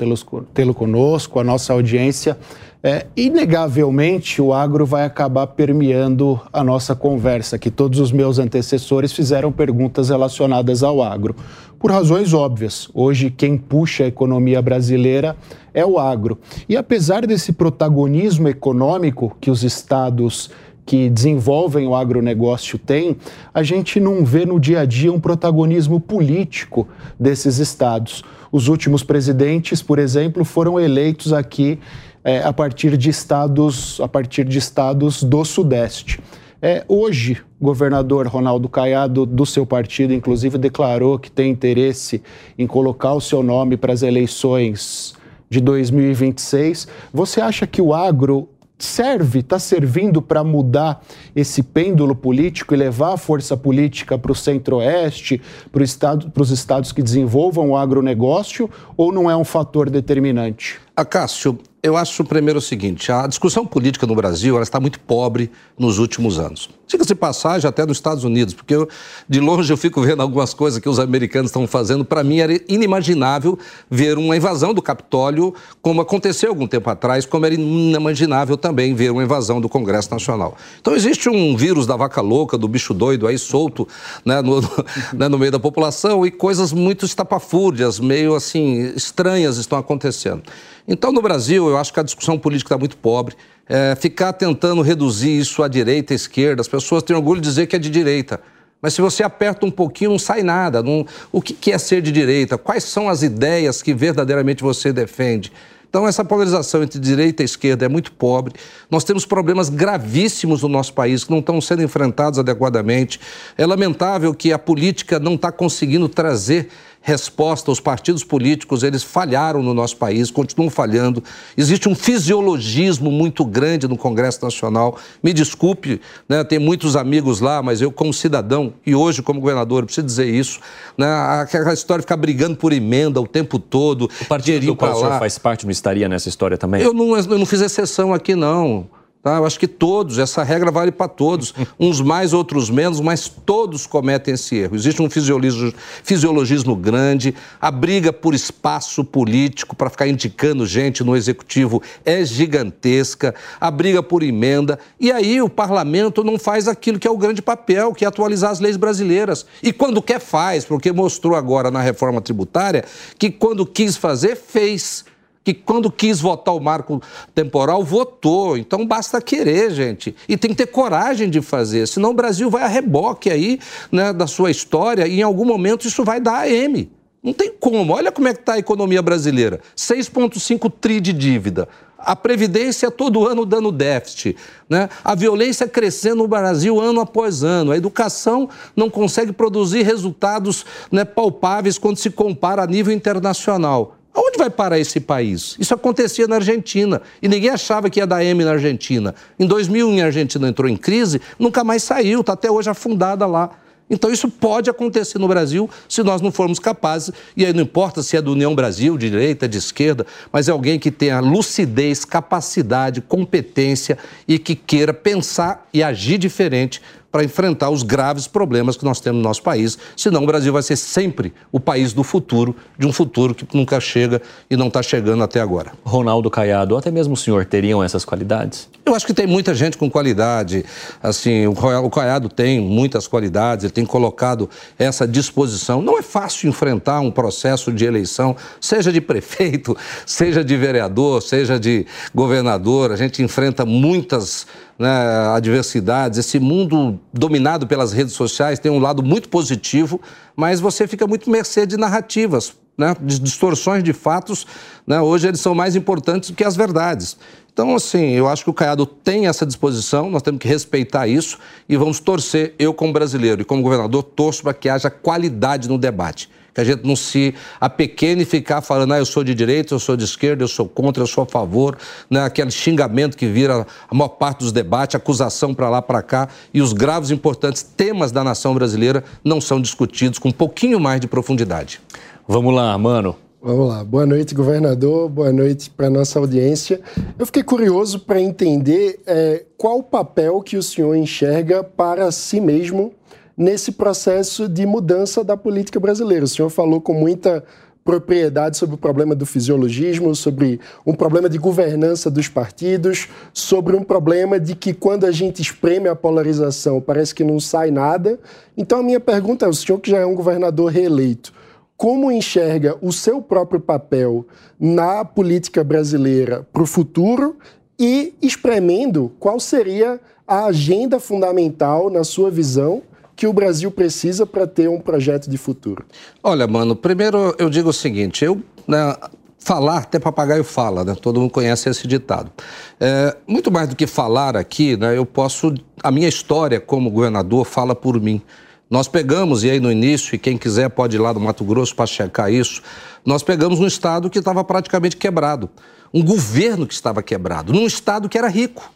[0.54, 2.38] tê-lo conosco, a nossa audiência.
[2.84, 9.12] É, inegavelmente, o agro vai acabar permeando a nossa conversa, que todos os meus antecessores
[9.12, 11.36] fizeram perguntas relacionadas ao agro.
[11.80, 12.89] Por razões óbvias.
[12.93, 15.36] Hoje, quem puxa a economia brasileira
[15.74, 16.38] é o agro.
[16.68, 20.50] E apesar desse protagonismo econômico que os estados
[20.86, 23.16] que desenvolvem o agronegócio têm,
[23.54, 26.88] a gente não vê no dia a dia um protagonismo político
[27.20, 28.24] desses estados.
[28.52, 31.80] Os últimos presidentes, por exemplo, foram eleitos aqui
[32.24, 36.20] é, a partir de estados, a partir de estados do Sudeste.
[36.62, 42.22] É, hoje, o governador Ronaldo Caiado, do seu partido, inclusive, declarou que tem interesse
[42.58, 45.14] em colocar o seu nome para as eleições
[45.54, 46.88] de 2026.
[47.13, 53.13] Você acha que o agro serve, está servindo para mudar esse pêndulo político e levar
[53.13, 55.39] a força política para o centro-oeste,
[55.72, 60.82] para estado, os estados que desenvolvam o agronegócio, ou não é um fator determinante?
[60.96, 65.52] Acácio, eu acho primeiro o seguinte: a discussão política no Brasil ela está muito pobre
[65.78, 66.69] nos últimos anos.
[66.88, 68.88] Diga-se passagem até nos Estados Unidos, porque eu,
[69.28, 72.06] de longe eu fico vendo algumas coisas que os americanos estão fazendo.
[72.06, 77.46] Para mim era inimaginável ver uma invasão do Capitólio, como aconteceu algum tempo atrás, como
[77.46, 80.56] era inimaginável também ver uma invasão do Congresso Nacional.
[80.80, 83.86] Então existe um vírus da vaca louca, do bicho doido aí solto
[84.24, 84.62] né, no,
[85.13, 90.43] né, no meio da população e coisas muito estapafúrdias, meio assim, estranhas estão acontecendo.
[90.88, 93.36] Então, no Brasil, eu acho que a discussão política está muito pobre.
[93.67, 97.67] É, ficar tentando reduzir isso à direita, à esquerda, as pessoas têm orgulho de dizer
[97.67, 98.41] que é de direita.
[98.82, 100.84] Mas se você aperta um pouquinho, não sai nada.
[100.84, 101.06] Não...
[101.32, 102.58] O que é ser de direita?
[102.58, 105.54] Quais são as ideias que verdadeiramente você defende?
[105.93, 108.56] Então, essa polarização entre direita e esquerda é muito pobre.
[108.89, 113.19] Nós temos problemas gravíssimos no nosso país que não estão sendo enfrentados adequadamente.
[113.56, 116.67] É lamentável que a política não está conseguindo trazer
[117.04, 117.70] resposta.
[117.70, 121.22] Os partidos políticos, eles falharam no nosso país, continuam falhando.
[121.56, 124.98] Existe um fisiologismo muito grande no Congresso Nacional.
[125.22, 129.86] Me desculpe, né, tem muitos amigos lá, mas eu, como cidadão, e hoje como governador,
[129.86, 130.60] preciso dizer isso,
[130.98, 131.06] né,
[131.42, 134.10] aquela história de ficar brigando por emenda o tempo todo.
[134.22, 136.82] O partido do qual o senhor faz parte não estaria nessa história também?
[136.82, 138.88] Eu não, eu não fiz exceção aqui, não.
[139.24, 139.38] Tá?
[139.38, 143.88] Eu acho que todos, essa regra vale para todos, uns mais, outros menos, mas todos
[143.88, 144.76] cometem esse erro.
[144.76, 151.16] Existe um fisiologismo, fisiologismo grande, a briga por espaço político para ficar indicando gente no
[151.16, 157.08] executivo é gigantesca, a briga por emenda, e aí o parlamento não faz aquilo que
[157.08, 159.46] é o grande papel, que é atualizar as leis brasileiras.
[159.62, 162.84] E quando quer, faz, porque mostrou agora na reforma tributária
[163.18, 165.06] que quando quis fazer, fez
[165.44, 167.02] que quando quis votar o marco
[167.36, 168.58] temporal, votou.
[168.58, 170.16] Então basta querer, gente.
[170.28, 173.60] E tem que ter coragem de fazer, senão o Brasil vai a reboque aí
[173.92, 176.90] né, da sua história e em algum momento isso vai dar AM.
[177.22, 177.94] Não tem como.
[177.94, 179.62] Olha como é que está a economia brasileira.
[179.78, 181.70] 6,5 tri de dívida.
[181.98, 184.36] A Previdência todo ano dando déficit.
[184.70, 184.90] Né?
[185.02, 187.72] A violência crescendo no Brasil ano após ano.
[187.72, 193.96] A educação não consegue produzir resultados né, palpáveis quando se compara a nível internacional.
[194.13, 195.56] Aonde vai parar esse país?
[195.60, 199.15] Isso acontecia na Argentina e ninguém achava que ia dar M na Argentina.
[199.39, 203.49] Em 2001, a Argentina entrou em crise, nunca mais saiu, está até hoje afundada lá.
[203.89, 208.02] Então, isso pode acontecer no Brasil se nós não formos capazes, e aí não importa
[208.02, 212.06] se é do União Brasil, de direita, de esquerda, mas é alguém que tenha lucidez,
[212.06, 213.97] capacidade, competência
[214.28, 216.82] e que queira pensar e agir diferente
[217.13, 219.78] para enfrentar os graves problemas que nós temos no nosso país.
[219.95, 223.80] Senão o Brasil vai ser sempre o país do futuro, de um futuro que nunca
[223.80, 225.73] chega e não está chegando até agora.
[225.84, 228.67] Ronaldo Caiado, até mesmo o senhor teriam essas qualidades?
[228.84, 230.65] Eu acho que tem muita gente com qualidade.
[231.04, 234.49] Assim, o Caiado tem muitas qualidades, ele tem colocado
[234.80, 235.84] essa disposição.
[235.84, 241.60] Não é fácil enfrentar um processo de eleição, seja de prefeito, seja de vereador, seja
[241.60, 242.91] de governador.
[242.91, 244.47] A gente enfrenta muitas
[244.78, 244.90] né,
[245.36, 246.20] adversidades.
[246.20, 250.02] Esse mundo dominado pelas redes sociais tem um lado muito positivo,
[250.36, 254.46] mas você fica muito mercê de narrativas, né, de distorções de fatos.
[254.86, 257.18] Né, hoje eles são mais importantes do que as verdades.
[257.52, 261.38] Então, assim, eu acho que o Caiado tem essa disposição, nós temos que respeitar isso
[261.70, 265.78] e vamos torcer, eu como brasileiro e como governador, torço para que haja qualidade no
[265.78, 269.74] debate que a gente não se apequene e ficar falando, ah, eu sou de direita,
[269.74, 271.78] eu sou de esquerda, eu sou contra, eu sou a favor,
[272.10, 272.24] né?
[272.24, 276.62] aquele xingamento que vira a maior parte dos debates, acusação para lá, para cá, e
[276.62, 281.00] os graves e importantes temas da nação brasileira não são discutidos com um pouquinho mais
[281.02, 281.82] de profundidade.
[282.28, 283.16] Vamos lá, mano.
[283.42, 283.84] Vamos lá.
[283.84, 285.10] Boa noite, governador.
[285.10, 286.80] Boa noite para nossa audiência.
[287.20, 292.39] Eu fiquei curioso para entender é, qual o papel que o senhor enxerga para si
[292.39, 292.94] mesmo
[293.36, 296.26] nesse processo de mudança da política brasileira.
[296.26, 297.43] O senhor falou com muita
[297.84, 303.84] propriedade sobre o problema do fisiologismo, sobre um problema de governança dos partidos, sobre um
[303.84, 308.19] problema de que quando a gente espreme a polarização parece que não sai nada.
[308.56, 311.34] Então a minha pergunta é: o senhor que já é um governador reeleito,
[311.76, 314.26] como enxerga o seu próprio papel
[314.58, 317.36] na política brasileira para o futuro
[317.78, 322.82] e espremendo qual seria a agenda fundamental, na sua visão,
[323.15, 325.86] que o Brasil precisa para ter um projeto de futuro?
[326.23, 328.95] Olha, mano, primeiro eu digo o seguinte, eu né,
[329.43, 330.95] falar, até papagaio fala, né?
[330.95, 332.32] Todo mundo conhece esse ditado.
[332.80, 334.97] É, muito mais do que falar aqui, né?
[334.97, 338.21] Eu posso, a minha história como governador fala por mim.
[338.69, 341.76] Nós pegamos, e aí no início, e quem quiser pode ir lá do Mato Grosso
[341.76, 342.62] para checar isso,
[343.06, 345.49] nós pegamos um estado que estava praticamente quebrado,
[345.93, 348.71] um governo que estava quebrado, num estado que era rico.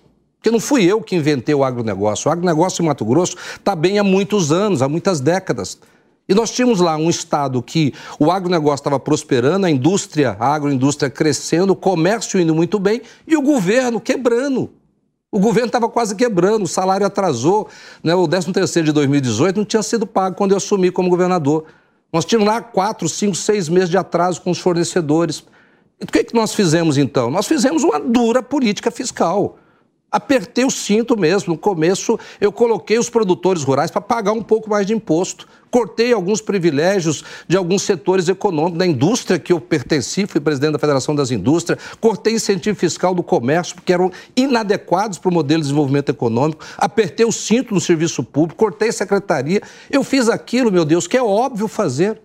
[0.48, 2.30] Porque não fui eu que inventei o agronegócio.
[2.30, 5.78] O agronegócio em Mato Grosso está bem há muitos anos, há muitas décadas.
[6.26, 11.10] E nós tínhamos lá um estado que o agronegócio estava prosperando, a indústria, a agroindústria
[11.10, 14.70] crescendo, o comércio indo muito bem e o governo quebrando.
[15.30, 17.68] O governo estava quase quebrando, o salário atrasou,
[18.02, 18.16] né?
[18.16, 21.66] o 13 de 2018 não tinha sido pago quando eu assumi como governador.
[22.14, 25.44] Nós tínhamos lá quatro, cinco, seis meses de atraso com os fornecedores.
[26.00, 27.30] E o que, que nós fizemos então?
[27.30, 29.58] Nós fizemos uma dura política fiscal
[30.12, 31.54] apertei o cinto mesmo.
[31.54, 35.48] No começo, eu coloquei os produtores rurais para pagar um pouco mais de imposto.
[35.70, 40.80] Cortei alguns privilégios de alguns setores econômicos, da indústria que eu pertenci, fui presidente da
[40.80, 41.80] Federação das Indústrias.
[42.00, 46.64] Cortei incentivo fiscal do comércio, porque eram inadequados para o modelo de desenvolvimento econômico.
[46.78, 49.62] Apertei o cinto no serviço público, cortei secretaria.
[49.92, 52.20] Eu fiz aquilo, meu Deus, que é óbvio fazer.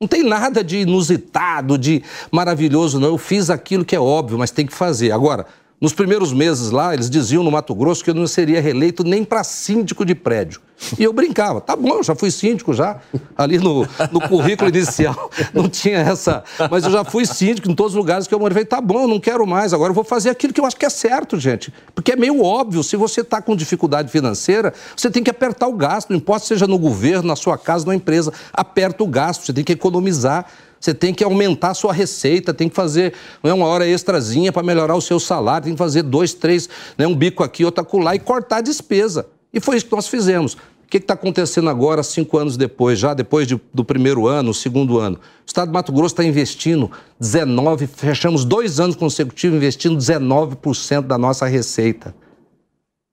[0.00, 3.08] Não tem nada de inusitado, de maravilhoso, não.
[3.08, 5.10] Eu fiz aquilo que é óbvio, mas tem que fazer.
[5.10, 5.44] Agora,
[5.80, 9.22] nos primeiros meses lá, eles diziam no Mato Grosso que eu não seria reeleito nem
[9.22, 10.60] para síndico de prédio.
[10.98, 12.98] E eu brincava, tá bom, eu já fui síndico já,
[13.36, 16.44] ali no, no currículo inicial, não tinha essa.
[16.70, 18.64] Mas eu já fui síndico em todos os lugares que eu morei.
[18.64, 20.90] Tá bom, não quero mais, agora eu vou fazer aquilo que eu acho que é
[20.90, 21.72] certo, gente.
[21.94, 25.72] Porque é meio óbvio, se você está com dificuldade financeira, você tem que apertar o
[25.72, 29.52] gasto, não importa seja no governo, na sua casa, na empresa, aperta o gasto, você
[29.52, 30.46] tem que economizar.
[30.80, 33.12] Você tem que aumentar a sua receita, tem que fazer
[33.42, 37.06] né, uma hora extrazinha para melhorar o seu salário, tem que fazer dois, três, né,
[37.06, 39.26] um bico aqui, outro acolá e cortar a despesa.
[39.52, 40.54] E foi isso que nós fizemos.
[40.54, 44.98] O que está acontecendo agora, cinco anos depois, já depois de, do primeiro ano, segundo
[44.98, 45.16] ano?
[45.16, 51.18] O Estado de Mato Grosso está investindo 19, fechamos dois anos consecutivos investindo 19% da
[51.18, 52.14] nossa receita.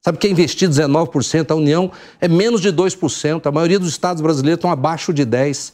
[0.05, 1.49] Sabe que é investir 19%?
[1.49, 3.47] A União é menos de 2%.
[3.47, 5.73] A maioria dos estados brasileiros estão abaixo de 10%.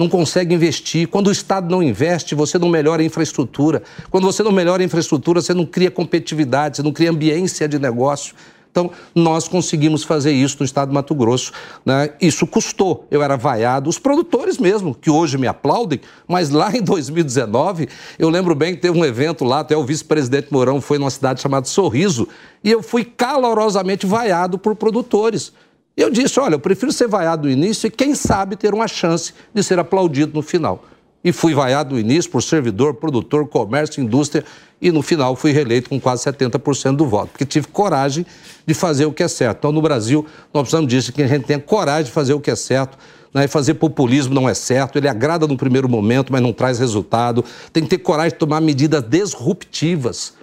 [0.00, 1.08] Não consegue investir.
[1.08, 3.82] Quando o Estado não investe, você não melhora a infraestrutura.
[4.12, 7.80] Quando você não melhora a infraestrutura, você não cria competitividade, você não cria ambiência de
[7.80, 8.32] negócio.
[8.70, 11.50] Então, nós conseguimos fazer isso no estado de Mato Grosso.
[11.84, 12.10] Né?
[12.20, 13.08] Isso custou.
[13.10, 17.88] Eu era vaiado, os produtores mesmo, que hoje me aplaudem, mas lá em 2019,
[18.20, 21.40] eu lembro bem que teve um evento lá, até o vice-presidente Mourão foi numa cidade
[21.40, 22.28] chamada Sorriso,
[22.62, 25.52] e eu fui calorosamente vaiado por produtores.
[25.98, 29.34] Eu disse: olha, eu prefiro ser vaiado no início e, quem sabe, ter uma chance
[29.52, 30.84] de ser aplaudido no final.
[31.24, 34.44] E fui vaiado no início por servidor, produtor, comércio, indústria
[34.80, 38.24] e no final fui reeleito com quase 70% do voto, porque tive coragem
[38.64, 39.58] de fazer o que é certo.
[39.58, 42.52] Então, no Brasil, nós precisamos disso, que a gente tenha coragem de fazer o que
[42.52, 42.96] é certo.
[43.34, 43.48] Né?
[43.48, 47.44] Fazer populismo não é certo, ele agrada no primeiro momento, mas não traz resultado.
[47.72, 50.34] Tem que ter coragem de tomar medidas disruptivas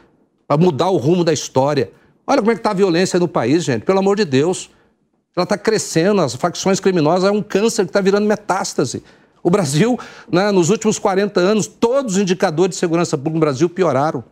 [0.46, 1.90] para mudar o rumo da história.
[2.28, 4.70] Olha como é que está a violência no país, gente, pelo amor de Deus.
[5.36, 9.04] Ela está crescendo, as facções criminosas é um câncer que está virando metástase.
[9.44, 10.00] O Brasil,
[10.32, 14.24] né, nos últimos 40 anos, todos os indicadores de segurança pública no Brasil pioraram.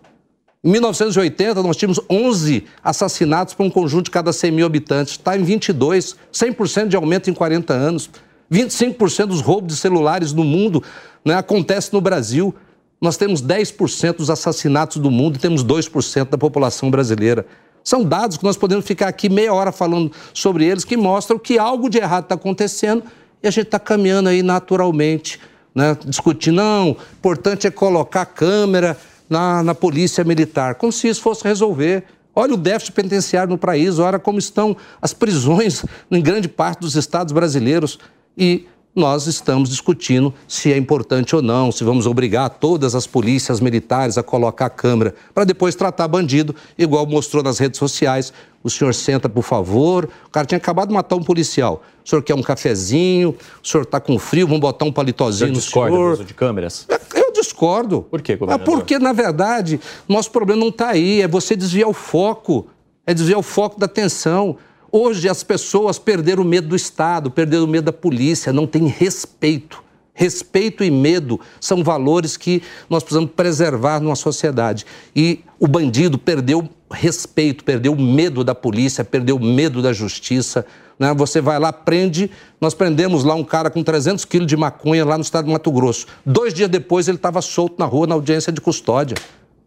[0.64, 5.16] Em 1980, nós tínhamos 11 assassinatos para um conjunto de cada 100 mil habitantes.
[5.16, 8.10] Está em 22, 100% de aumento em 40 anos.
[8.50, 10.82] 25% dos roubos de celulares no mundo
[11.26, 12.56] né, acontece no Brasil.
[13.02, 17.46] Nós temos 10% dos assassinatos do mundo e temos 2% da população brasileira.
[17.84, 21.58] São dados que nós podemos ficar aqui meia hora falando sobre eles, que mostram que
[21.58, 23.04] algo de errado está acontecendo
[23.42, 25.40] e a gente está caminhando aí naturalmente,
[25.76, 25.98] né?
[26.06, 28.98] discutindo, não, o importante é colocar câmera
[29.30, 32.06] na, na polícia militar, como se isso fosse resolver.
[32.36, 36.96] Olha o déficit penitenciário no país, olha como estão as prisões em grande parte dos
[36.96, 38.00] estados brasileiros.
[38.38, 38.66] E
[38.96, 44.18] nós estamos discutindo se é importante ou não, se vamos obrigar todas as polícias militares
[44.18, 48.32] a colocar a câmera para depois tratar bandido, igual mostrou nas redes sociais.
[48.64, 50.08] O senhor senta, por favor.
[50.26, 51.84] O cara tinha acabado de matar um policial.
[52.06, 53.36] O senhor quer um cafezinho?
[53.62, 54.48] O senhor está com frio?
[54.48, 56.86] Vamos botar um palitozinho o senhor discorda do uso de câmeras?
[56.88, 58.04] É, eu discordo.
[58.04, 58.66] Por quê, governador?
[58.66, 61.22] Porque, na verdade, nosso problema não está aí.
[61.22, 62.68] É você desviar o foco.
[63.06, 64.58] É desviar o foco da atenção.
[64.96, 68.86] Hoje as pessoas perderam o medo do Estado, perderam o medo da polícia, não tem
[68.86, 69.84] respeito.
[70.14, 74.86] Respeito e medo são valores que nós precisamos preservar numa sociedade.
[75.16, 80.64] E o bandido perdeu respeito, perdeu o medo da polícia, perdeu o medo da justiça.
[81.00, 81.12] Né?
[81.16, 82.30] Você vai lá, prende.
[82.62, 85.72] Nós prendemos lá um cara com 300 quilos de maconha lá no estado de Mato
[85.72, 86.06] Grosso.
[86.24, 89.18] Dois dias depois ele estava solto na rua na audiência de custódia.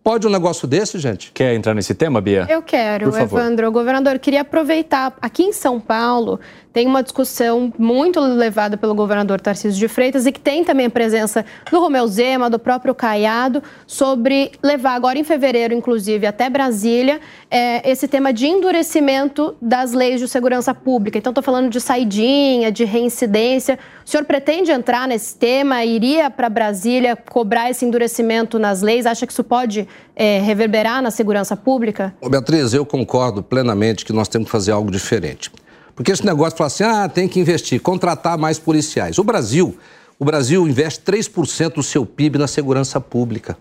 [0.06, 1.32] Pode um negócio desse, gente?
[1.32, 2.46] Quer entrar nesse tema, Bia?
[2.48, 3.72] Eu quero, Evandro.
[3.72, 5.12] Governador, queria aproveitar.
[5.20, 6.38] Aqui em São Paulo,
[6.76, 10.90] tem uma discussão muito levada pelo governador Tarcísio de Freitas e que tem também a
[10.90, 17.18] presença do Romeu Zema, do próprio Caiado, sobre levar agora em fevereiro, inclusive, até Brasília,
[17.50, 21.16] é, esse tema de endurecimento das leis de segurança pública.
[21.16, 23.78] Então, estou falando de saidinha, de reincidência.
[24.04, 25.82] O senhor pretende entrar nesse tema?
[25.82, 29.06] Iria para Brasília cobrar esse endurecimento nas leis?
[29.06, 32.14] Acha que isso pode é, reverberar na segurança pública?
[32.28, 35.50] Beatriz, eu concordo plenamente que nós temos que fazer algo diferente.
[35.96, 39.18] Porque esse negócio de falar assim, ah, tem que investir, contratar mais policiais.
[39.18, 39.76] O Brasil,
[40.18, 43.56] o Brasil investe 3% do seu PIB na segurança pública.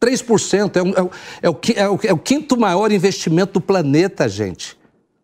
[0.00, 1.10] 3% é, o,
[1.42, 4.78] é, o, é, o, é o quinto maior investimento do planeta, gente.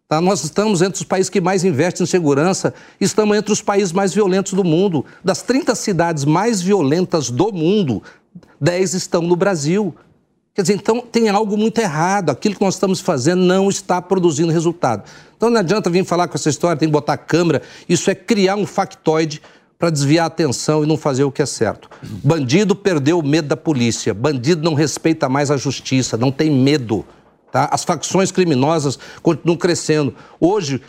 [0.09, 0.20] Tá?
[0.20, 4.12] Nós estamos entre os países que mais investem em segurança, estamos entre os países mais
[4.12, 5.05] violentos do mundo.
[5.24, 8.02] Das 30 cidades mais violentas do mundo,
[8.61, 9.94] 10 estão no Brasil.
[10.55, 12.31] Quer dizer, então tem algo muito errado.
[12.31, 15.05] Aquilo que nós estamos fazendo não está produzindo resultado.
[15.42, 17.62] Então não adianta vir falar com essa história, tem que botar câmera.
[17.88, 19.42] Isso é criar um factoide
[19.76, 21.90] para desviar a atenção e não fazer o que é certo.
[22.00, 24.14] Bandido perdeu o medo da polícia.
[24.14, 27.05] Bandido não respeita mais a justiça, não tem medo.
[27.50, 27.68] Tá?
[27.72, 30.14] As facções criminosas continuam crescendo.
[30.38, 30.81] Hoje,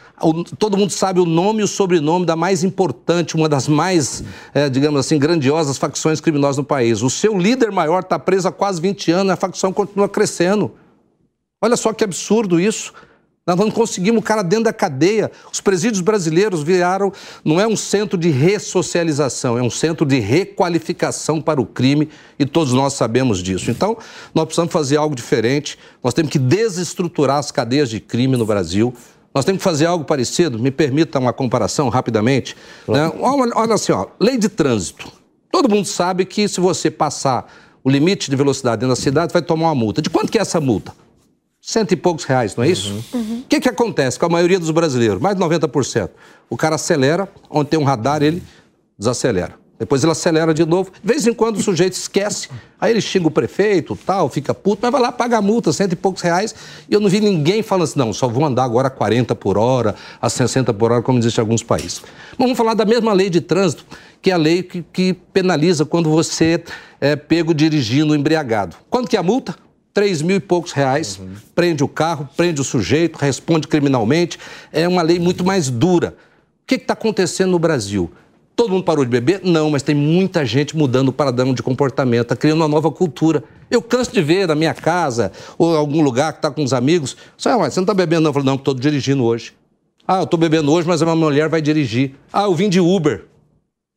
[0.60, 4.70] todo mundo sabe o nome e o sobrenome da mais importante, uma das mais, é,
[4.70, 7.02] digamos assim, grandiosas facções criminosas no país.
[7.02, 10.74] O seu líder maior está preso há quase 20 anos a facção continua crescendo.
[11.60, 12.94] Olha só que absurdo isso.
[13.46, 15.30] Nós não conseguimos o cara dentro da cadeia.
[15.52, 17.12] Os presídios brasileiros viraram,
[17.44, 22.08] não é um centro de ressocialização, é um centro de requalificação para o crime
[22.40, 23.70] e todos nós sabemos disso.
[23.70, 23.98] Então,
[24.34, 28.94] nós precisamos fazer algo diferente, nós temos que desestruturar as cadeias de crime no Brasil.
[29.36, 32.56] Nós temos que fazer algo parecido, me permita uma comparação rapidamente.
[32.88, 33.12] Né?
[33.20, 35.12] Olha, olha assim, ó, lei de trânsito.
[35.52, 37.52] Todo mundo sabe que se você passar
[37.84, 40.02] o limite de velocidade dentro da cidade, vai tomar uma multa.
[40.02, 40.94] De quanto que é essa multa?
[41.66, 42.92] Cento e poucos reais, não é isso?
[42.92, 43.24] O uhum.
[43.24, 43.44] uhum.
[43.48, 45.22] que, que acontece com a maioria dos brasileiros?
[45.22, 46.10] Mais de 90%.
[46.50, 48.44] O cara acelera, onde tem um radar, ele
[49.00, 49.54] desacelera.
[49.80, 50.92] Depois ele acelera de novo.
[50.92, 52.50] De vez em quando o sujeito esquece.
[52.78, 55.94] Aí ele xinga o prefeito, tal, fica puto, mas vai lá pagar a multa, cento
[55.94, 56.54] e poucos reais.
[56.90, 59.58] E eu não vi ninguém falando assim, não, só vou andar agora a 40 por
[59.58, 62.02] hora, a 60 por hora, como existe em alguns países.
[62.32, 63.86] Mas vamos falar da mesma lei de trânsito,
[64.22, 66.62] que é a lei que, que penaliza quando você
[67.00, 68.76] é pego dirigindo embriagado.
[68.90, 69.56] Quanto que é a multa?
[69.94, 71.34] Três mil e poucos reais, uhum.
[71.54, 74.40] prende o carro, prende o sujeito, responde criminalmente.
[74.72, 76.16] É uma lei muito mais dura.
[76.64, 78.12] O que está acontecendo no Brasil?
[78.56, 79.42] Todo mundo parou de beber?
[79.44, 83.44] Não, mas tem muita gente mudando o paradigma de comportamento, está criando uma nova cultura.
[83.70, 86.74] Eu canso de ver na minha casa ou em algum lugar que está com os
[86.74, 87.18] amigos.
[87.38, 88.30] Você não está bebendo, não?
[88.30, 89.54] Eu falo, não, estou dirigindo hoje.
[90.08, 92.16] Ah, eu estou bebendo hoje, mas a minha mulher vai dirigir.
[92.32, 93.26] Ah, eu vim de Uber.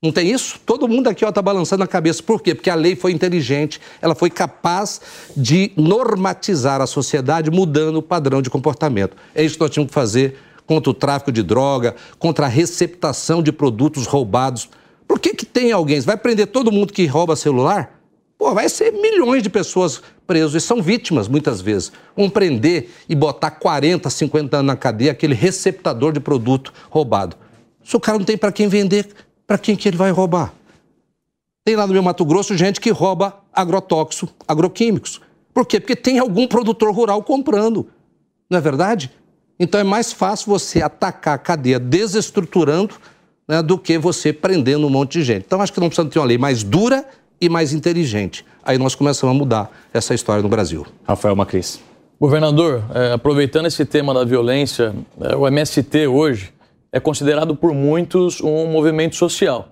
[0.03, 0.61] Não tem isso?
[0.67, 2.23] Todo mundo aqui está balançando a cabeça.
[2.23, 2.55] Por quê?
[2.55, 5.01] Porque a lei foi inteligente, ela foi capaz
[5.35, 9.17] de normatizar a sociedade, mudando o padrão de comportamento.
[9.35, 10.37] É isso que nós tínhamos que fazer
[10.67, 14.69] contra o tráfico de droga, contra a receptação de produtos roubados.
[15.09, 15.99] Por que, que tem alguém?
[16.01, 17.99] Vai prender todo mundo que rouba celular?
[18.37, 21.91] Pô, vai ser milhões de pessoas presas e são vítimas muitas vezes.
[22.15, 27.35] Vão prender e botar 40, 50 anos na cadeia aquele receptador de produto roubado.
[27.83, 29.09] Se o cara não tem para quem vender,
[29.47, 30.53] para quem que ele vai roubar?
[31.65, 35.21] Tem lá no meu Mato Grosso gente que rouba agrotóxicos, agroquímicos.
[35.53, 35.81] Por quê?
[35.81, 37.89] Porque tem algum produtor rural comprando.
[38.49, 39.11] Não é verdade?
[39.59, 42.95] Então é mais fácil você atacar a cadeia desestruturando
[43.49, 45.45] né, do que você prendendo um monte de gente.
[45.47, 47.05] Então acho que não precisa ter uma lei mais dura
[47.41, 48.45] e mais inteligente.
[48.63, 50.87] Aí nós começamos a mudar essa história no Brasil.
[51.05, 51.81] Rafael Macris.
[52.21, 56.53] Governador, é, aproveitando esse tema da violência, é, o MST hoje
[56.93, 59.69] é considerado por muitos um movimento social.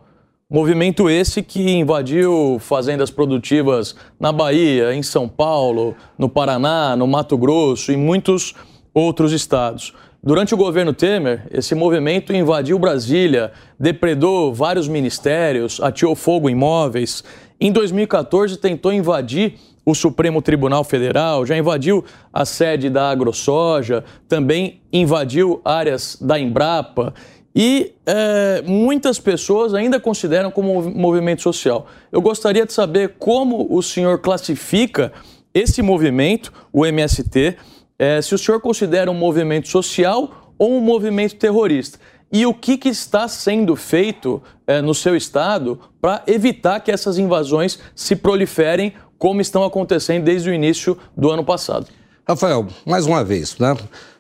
[0.51, 7.37] Movimento esse que invadiu fazendas produtivas na Bahia, em São Paulo, no Paraná, no Mato
[7.37, 8.55] Grosso e muitos
[8.93, 9.95] outros estados.
[10.23, 17.25] Durante o governo Temer, esse movimento invadiu Brasília, depredou vários ministérios, ateou fogo em imóveis.
[17.61, 19.55] Em 2014, tentou invadir
[19.85, 27.13] o Supremo Tribunal Federal, já invadiu a sede da AgroSoja, também invadiu áreas da Embrapa.
[27.55, 31.87] E é, muitas pessoas ainda consideram como movimento social.
[32.11, 35.13] Eu gostaria de saber como o senhor classifica
[35.53, 37.57] esse movimento, o MST,
[37.97, 41.99] é, se o senhor considera um movimento social ou um movimento terrorista.
[42.33, 47.19] E o que, que está sendo feito é, no seu estado para evitar que essas
[47.19, 51.87] invasões se proliferem como estão acontecendo desde o início do ano passado?
[52.27, 53.77] Rafael, mais uma vez, né?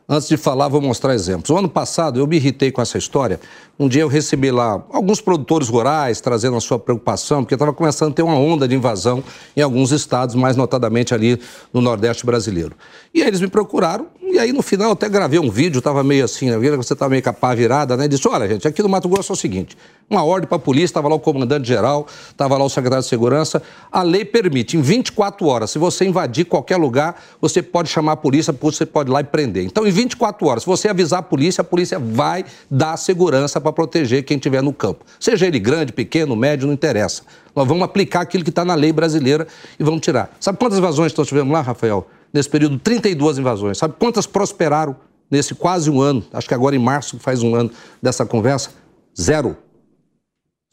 [0.06, 1.48] Antes de falar, vou mostrar exemplos.
[1.48, 3.40] O ano passado eu me irritei com essa história.
[3.78, 8.12] Um dia eu recebi lá alguns produtores rurais trazendo a sua preocupação, porque estava começando
[8.12, 9.24] a ter uma onda de invasão
[9.56, 11.40] em alguns estados, mais notadamente ali
[11.72, 12.76] no Nordeste brasileiro.
[13.14, 16.24] E aí eles me procuraram, e aí no final até gravei um vídeo, estava meio
[16.24, 16.58] assim, né?
[16.76, 18.08] você estava meio com a pá virada, né?
[18.08, 19.76] Disse: olha, gente, aqui no Mato Grosso é o seguinte:
[20.10, 23.62] uma ordem para a polícia, estava lá o comandante-geral, estava lá o secretário de segurança.
[23.92, 28.16] A lei permite, em 24 horas, se você invadir qualquer lugar, você pode chamar a
[28.16, 29.64] polícia, você pode ir lá e prender.
[29.64, 33.72] Então, em 24 horas, se você avisar a polícia, a polícia vai dar segurança para
[33.72, 35.04] proteger quem estiver no campo.
[35.20, 37.22] Seja ele grande, pequeno, médio, não interessa.
[37.54, 39.46] Nós vamos aplicar aquilo que está na lei brasileira
[39.78, 40.36] e vamos tirar.
[40.40, 42.04] Sabe quantas invasões nós tivemos lá, Rafael?
[42.34, 43.78] Nesse período, 32 invasões.
[43.78, 44.96] Sabe quantas prosperaram
[45.30, 46.24] nesse quase um ano?
[46.32, 47.70] Acho que agora em março faz um ano
[48.02, 48.70] dessa conversa.
[49.18, 49.56] Zero.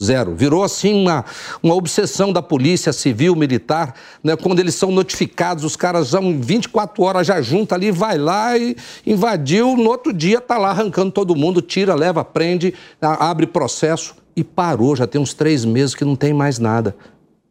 [0.02, 0.34] Zero.
[0.34, 1.24] Virou assim uma,
[1.62, 3.94] uma obsessão da polícia civil, militar,
[4.24, 4.34] né?
[4.34, 8.58] quando eles são notificados, os caras já em 24 horas já junta ali, vai lá
[8.58, 14.16] e invadiu, no outro dia tá lá arrancando todo mundo, tira, leva, prende, abre processo
[14.34, 16.96] e parou, já tem uns três meses que não tem mais nada.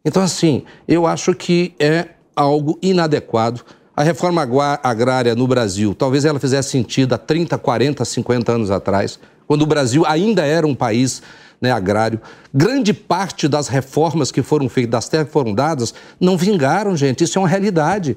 [0.04, 3.62] Então, assim, eu acho que é algo inadequado.
[3.94, 4.42] A reforma
[4.82, 9.66] agrária no Brasil, talvez ela fizesse sentido há 30, 40, 50 anos atrás, quando o
[9.66, 11.22] Brasil ainda era um país
[11.60, 12.18] né, agrário.
[12.54, 17.22] Grande parte das reformas que foram feitas, das terras que foram dadas, não vingaram, gente.
[17.22, 18.16] Isso é uma realidade.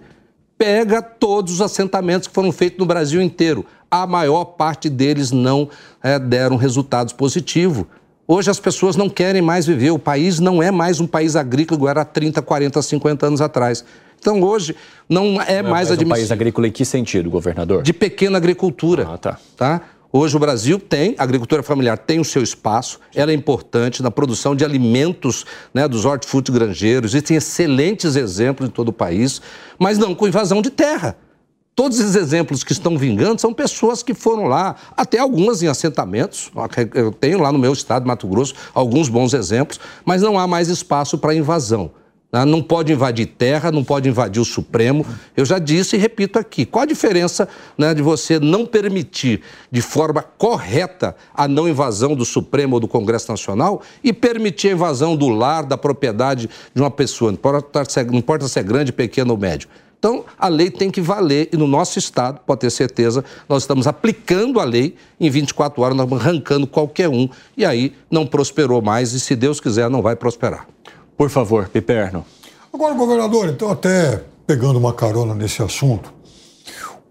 [0.57, 3.65] Pega todos os assentamentos que foram feitos no Brasil inteiro.
[3.91, 5.69] A maior parte deles não
[6.01, 7.85] é, deram resultados positivos.
[8.25, 9.91] Hoje as pessoas não querem mais viver.
[9.91, 13.83] O país não é mais um país agrícola era 30, 40, 50 anos atrás.
[14.19, 14.75] Então hoje
[15.07, 17.83] não é não mais, é mais um país agrícola em que sentido, governador?
[17.83, 19.07] De pequena agricultura.
[19.11, 19.39] Ah, tá.
[19.55, 19.81] tá?
[20.17, 24.09] Hoje o Brasil tem, a agricultura familiar tem o seu espaço, ela é importante na
[24.09, 29.41] produção de alimentos né, dos hortifrutigranjeiros, existem excelentes exemplos em todo o país,
[29.77, 31.17] mas não com invasão de terra.
[31.75, 36.49] Todos esses exemplos que estão vingando são pessoas que foram lá, até algumas em assentamentos.
[36.93, 40.69] Eu tenho lá no meu estado, Mato Grosso, alguns bons exemplos, mas não há mais
[40.69, 41.91] espaço para invasão.
[42.35, 42.43] Né?
[42.43, 45.05] Não pode invadir terra, não pode invadir o Supremo.
[45.37, 49.39] Eu já disse e repito aqui: qual a diferença né, de você não permitir
[49.71, 54.71] de forma correta a não invasão do Supremo ou do Congresso Nacional e permitir a
[54.73, 57.31] invasão do lar, da propriedade de uma pessoa?
[57.31, 59.69] Não importa, não importa se é grande, pequeno ou médio.
[59.97, 63.87] Então, a lei tem que valer e no nosso Estado, pode ter certeza, nós estamos
[63.87, 69.13] aplicando a lei em 24 horas, nós arrancando qualquer um e aí não prosperou mais
[69.13, 70.67] e, se Deus quiser, não vai prosperar.
[71.17, 72.25] Por favor, Piperno.
[72.73, 76.13] Agora, governador, então, até pegando uma carona nesse assunto,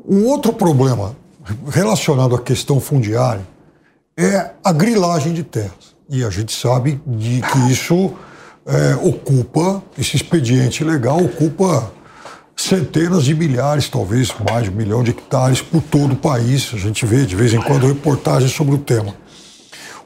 [0.06, 1.16] um outro problema
[1.70, 3.46] relacionado à questão fundiária
[4.16, 5.94] é a grilagem de terras.
[6.08, 8.12] E a gente sabe de que isso
[8.66, 11.90] é, ocupa, esse expediente legal ocupa
[12.56, 16.70] centenas de milhares, talvez mais de um milhão de hectares por todo o país.
[16.72, 19.14] A gente vê de vez em quando reportagens sobre o tema.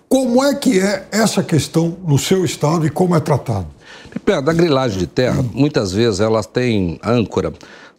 [0.08, 3.66] Como é que é essa questão no seu estado e como é tratado?
[4.24, 7.52] Da grilagem de terra, muitas vezes ela tem âncora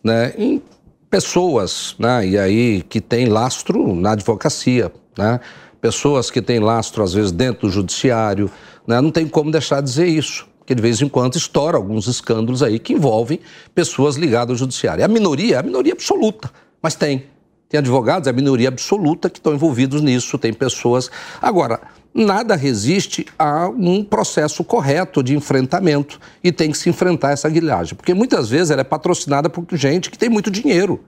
[0.04, 0.62] né, em
[1.10, 5.40] pessoas, né, e aí que tem lastro na advocacia, né,
[5.80, 8.50] pessoas que têm lastro às vezes dentro do judiciário,
[8.88, 12.08] né, não tem como deixar de dizer isso que de vez em quando estoura alguns
[12.08, 13.40] escândalos aí que envolvem
[13.74, 15.04] pessoas ligadas ao judiciário.
[15.04, 16.52] A minoria é a minoria absoluta,
[16.82, 17.26] mas tem.
[17.68, 21.10] Tem advogados, é a minoria absoluta que estão envolvidos nisso, tem pessoas.
[21.42, 21.80] Agora,
[22.14, 27.96] nada resiste a um processo correto de enfrentamento e tem que se enfrentar essa guilhagem,
[27.96, 31.04] porque muitas vezes ela é patrocinada por gente que tem muito dinheiro.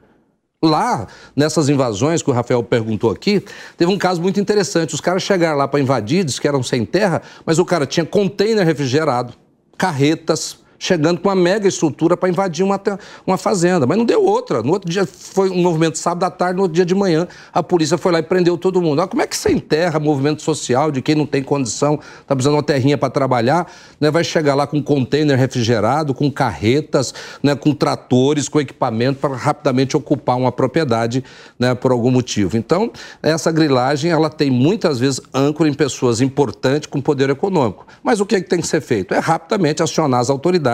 [0.63, 3.43] Lá, nessas invasões que o Rafael perguntou aqui,
[3.75, 4.93] teve um caso muito interessante.
[4.93, 8.05] Os caras chegaram lá para invadir, disse que eram sem terra, mas o cara tinha
[8.05, 9.33] container refrigerado,
[9.75, 12.81] carretas, chegando com uma mega estrutura para invadir uma,
[13.27, 13.85] uma fazenda.
[13.85, 14.63] Mas não deu outra.
[14.63, 17.61] No outro dia foi um movimento sábado à tarde, no outro dia de manhã, a
[17.61, 19.07] polícia foi lá e prendeu todo mundo.
[19.07, 22.57] como é que você enterra movimento social de quem não tem condição, está precisando de
[22.57, 27.13] uma terrinha para trabalhar, né, vai chegar lá com container refrigerado, com carretas,
[27.43, 31.23] né, com tratores, com equipamento para rapidamente ocupar uma propriedade
[31.59, 32.57] né, por algum motivo.
[32.57, 37.85] Então, essa grilagem ela tem muitas vezes âncora em pessoas importantes com poder econômico.
[38.01, 39.13] Mas o que, é que tem que ser feito?
[39.13, 40.70] É rapidamente acionar as autoridades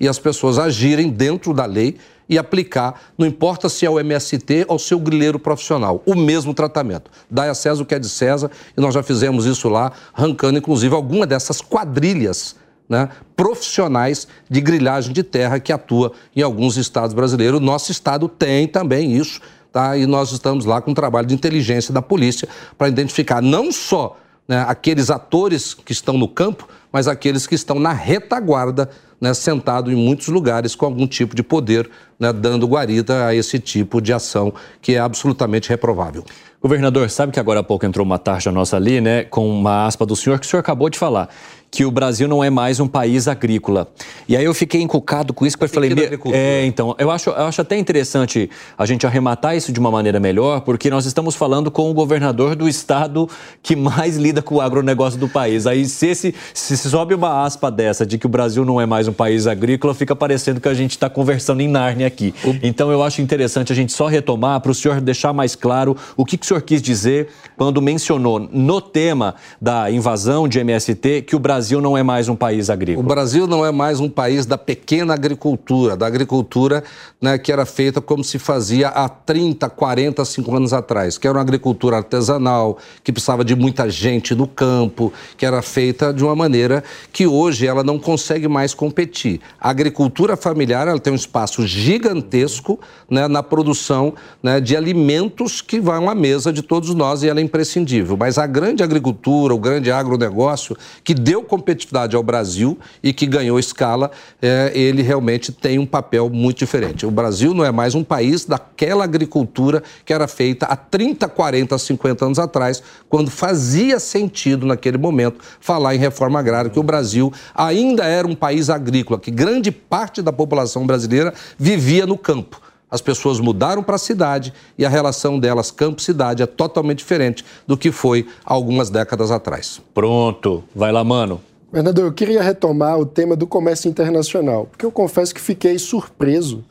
[0.00, 1.96] e as pessoas agirem dentro da lei
[2.28, 7.10] e aplicar, não importa se é o MST ou seu grileiro profissional, o mesmo tratamento.
[7.30, 10.58] Dá a César o que é de César, e nós já fizemos isso lá, arrancando
[10.58, 12.56] inclusive alguma dessas quadrilhas
[12.88, 17.60] né, profissionais de grilhagem de terra que atua em alguns estados brasileiros.
[17.60, 19.40] Nosso estado tem também isso,
[19.72, 19.96] tá?
[19.96, 24.16] e nós estamos lá com um trabalho de inteligência da polícia para identificar não só
[24.46, 28.90] né, aqueles atores que estão no campo, mas aqueles que estão na retaguarda
[29.24, 31.88] né, sentado em muitos lugares com algum tipo de poder,
[32.20, 34.52] né, dando guarida a esse tipo de ação
[34.82, 36.22] que é absolutamente reprovável.
[36.60, 40.04] Governador, sabe que agora há pouco entrou uma tarja nossa ali, né, com uma aspa
[40.04, 41.30] do senhor que o senhor acabou de falar
[41.74, 43.88] que o Brasil não é mais um país agrícola.
[44.28, 45.92] E aí eu fiquei encucado com isso, porque eu falei,
[46.32, 48.48] é, então, eu acho, eu acho até interessante
[48.78, 52.54] a gente arrematar isso de uma maneira melhor, porque nós estamos falando com o governador
[52.54, 53.28] do estado
[53.60, 55.66] que mais lida com o agronegócio do país.
[55.66, 59.08] Aí se, esse, se sobe uma aspa dessa de que o Brasil não é mais
[59.08, 62.32] um país agrícola, fica parecendo que a gente está conversando em Nárnia aqui.
[62.62, 66.24] Então eu acho interessante a gente só retomar para o senhor deixar mais claro o
[66.24, 71.34] que, que o senhor quis dizer quando mencionou no tema da invasão de MST que
[71.34, 73.02] o Brasil Brasil não é mais um país agrícola?
[73.02, 76.84] O Brasil não é mais um país da pequena agricultura, da agricultura
[77.22, 81.38] né, que era feita como se fazia há 30, 40, 5 anos atrás, que era
[81.38, 86.36] uma agricultura artesanal, que precisava de muita gente no campo, que era feita de uma
[86.36, 89.40] maneira que hoje ela não consegue mais competir.
[89.58, 94.12] A agricultura familiar ela tem um espaço gigantesco né, na produção
[94.42, 98.18] né, de alimentos que vão à mesa de todos nós e ela é imprescindível.
[98.18, 103.58] Mas a grande agricultura, o grande agronegócio, que deu competitividade ao Brasil e que ganhou
[103.60, 104.10] escala,
[104.42, 107.06] é, ele realmente tem um papel muito diferente.
[107.06, 111.78] O Brasil não é mais um país daquela agricultura que era feita há 30, 40,
[111.78, 117.32] 50 anos atrás, quando fazia sentido naquele momento falar em reforma agrária, que o Brasil
[117.54, 123.00] ainda era um país agrícola, que grande parte da população brasileira vivia no campo as
[123.00, 127.90] pessoas mudaram para a cidade e a relação delas campo-cidade é totalmente diferente do que
[127.90, 129.80] foi algumas décadas atrás.
[129.92, 131.40] Pronto, vai lá, mano.
[131.72, 136.64] Bernardo, eu queria retomar o tema do comércio internacional, porque eu confesso que fiquei surpreso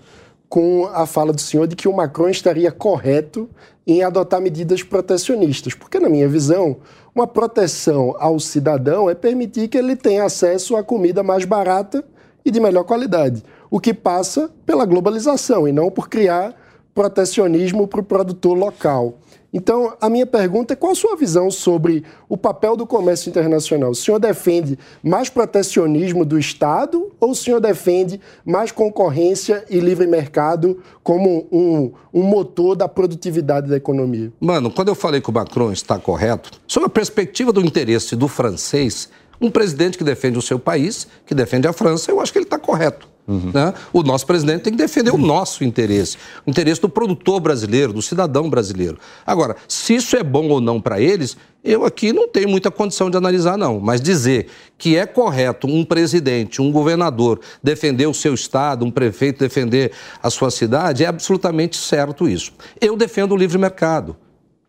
[0.47, 3.49] com a fala do senhor de que o Macron estaria correto
[3.85, 6.77] em adotar medidas protecionistas, porque, na minha visão,
[7.13, 12.01] uma proteção ao cidadão é permitir que ele tenha acesso à comida mais barata
[12.45, 13.43] e de melhor qualidade
[13.73, 16.53] o que passa pela globalização e não por criar
[16.93, 19.15] protecionismo para o produtor local.
[19.51, 23.89] Então, a minha pergunta é qual a sua visão sobre o papel do comércio internacional?
[23.89, 30.05] O senhor defende mais protecionismo do Estado ou o senhor defende mais concorrência e livre
[30.05, 34.31] mercado como um, um motor da produtividade da economia?
[34.39, 38.27] Mano, quando eu falei que o Macron está correto, sob a perspectiva do interesse do
[38.27, 39.09] francês,
[39.41, 42.45] um presidente que defende o seu país, que defende a França, eu acho que ele
[42.45, 43.12] está correto.
[43.27, 43.51] Uhum.
[43.53, 43.73] Né?
[43.93, 48.01] O nosso presidente tem que defender o nosso interesse, o interesse do produtor brasileiro, do
[48.01, 48.97] cidadão brasileiro.
[49.25, 53.09] Agora, se isso é bom ou não para eles, eu aqui não tenho muita condição
[53.09, 53.79] de analisar, não.
[53.79, 54.47] Mas dizer
[54.77, 60.29] que é correto um presidente, um governador defender o seu estado, um prefeito defender a
[60.29, 62.51] sua cidade, é absolutamente certo isso.
[62.81, 64.17] Eu defendo o livre mercado.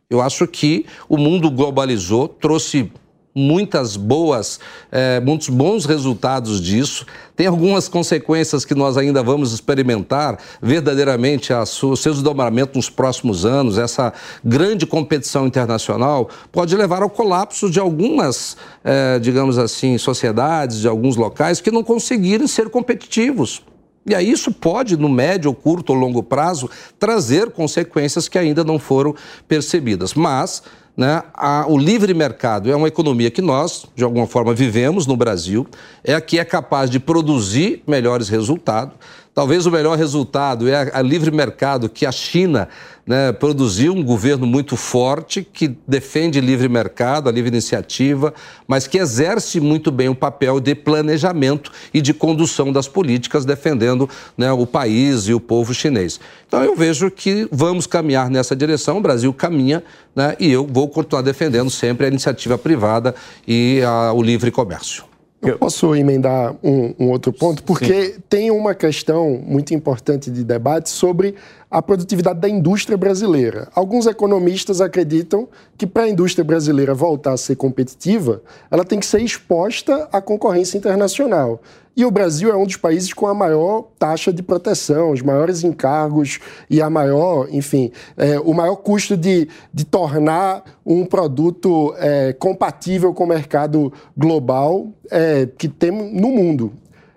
[0.09, 2.93] Eu acho que o mundo globalizou, trouxe
[3.35, 4.61] muitas boas,
[4.93, 7.05] é, muitos bons resultados disso.
[7.35, 13.77] Tem algumas consequências que nós ainda vamos experimentar verdadeiramente sua, seus desdobramentos nos próximos anos.
[13.77, 14.13] Essa
[14.45, 21.17] grande competição internacional pode levar ao colapso de algumas, é, digamos assim, sociedades, de alguns
[21.17, 23.63] locais que não conseguirem ser competitivos.
[24.07, 26.69] E aí isso pode, no médio, curto ou longo prazo,
[26.99, 29.15] trazer consequências que ainda não foram
[29.49, 30.13] percebidas.
[30.13, 30.63] Mas
[30.97, 35.17] né, a, o livre mercado é uma economia que nós, de alguma forma, vivemos no
[35.17, 35.67] Brasil,
[36.05, 38.95] é a que é capaz de produzir melhores resultados,
[39.35, 42.69] Talvez o melhor resultado é a, livre mercado que a China
[43.05, 48.33] né, produziu, um governo muito forte que defende livre mercado, a livre iniciativa,
[48.69, 54.09] mas que exerce muito bem o papel de planejamento e de condução das políticas, defendendo
[54.39, 56.21] né, o país e o povo chinês.
[56.47, 59.83] Então eu vejo que vamos caminhar nessa direção, o Brasil caminha
[60.15, 63.17] né, e eu vou continuar defendendo sempre a iniciativa privada
[63.49, 65.14] e a, o livre comércio.
[65.51, 68.21] Eu posso emendar um, um outro ponto, porque Sim.
[68.29, 71.35] tem uma questão muito importante de debate sobre
[71.75, 73.67] a produtividade da indústria brasileira.
[73.75, 79.07] Alguns economistas acreditam que para a indústria brasileira voltar a ser competitiva, ela tem que
[79.07, 81.61] ser exposta à concorrência internacional.
[81.97, 85.65] E o Brasil é um dos países com a maior taxa de proteção, os maiores
[85.65, 86.39] encargos
[86.71, 93.13] e a maior, enfim, é, o maior custo de, de tornar um produto é, compatível
[93.13, 96.73] com o mercado global é, que tem no mundo.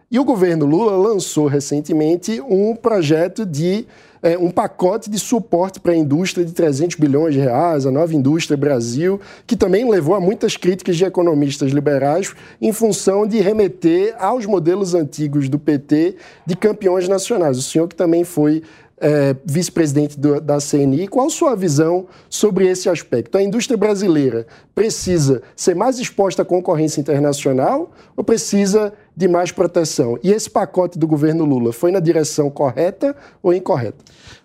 [0.09, 3.85] E o governo Lula lançou recentemente um projeto de
[4.27, 8.13] é, um pacote de suporte para a indústria de 300 bilhões de reais, a nova
[8.13, 14.13] indústria Brasil, que também levou a muitas críticas de economistas liberais em função de remeter
[14.19, 17.57] aos modelos antigos do PT de campeões nacionais.
[17.57, 18.63] O senhor que também foi
[18.99, 23.37] é, vice-presidente da CNI, qual sua visão sobre esse aspecto?
[23.37, 30.19] A indústria brasileira precisa ser mais exposta à concorrência internacional ou precisa de mais proteção?
[30.21, 33.97] E esse pacote do governo Lula foi na direção correta ou incorreta?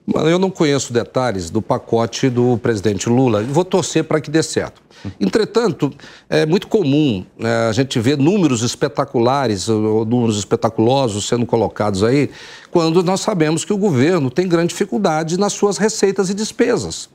[0.06, 4.42] Mano, eu não conheço detalhes do pacote do presidente Lula vou torcer para que dê
[4.42, 4.82] certo.
[5.20, 5.92] Entretanto,
[6.28, 12.30] é muito comum né, a gente ver números espetaculares ou números espetaculosos sendo colocados aí,
[12.70, 17.10] quando nós sabemos que o governo tem grande dificuldade nas suas receitas e despesas.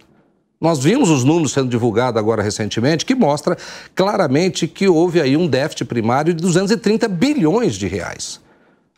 [0.59, 3.55] Nós vimos os números sendo divulgados agora recentemente, que mostra
[3.93, 8.39] claramente que houve aí um déficit primário de 230 bilhões de reais.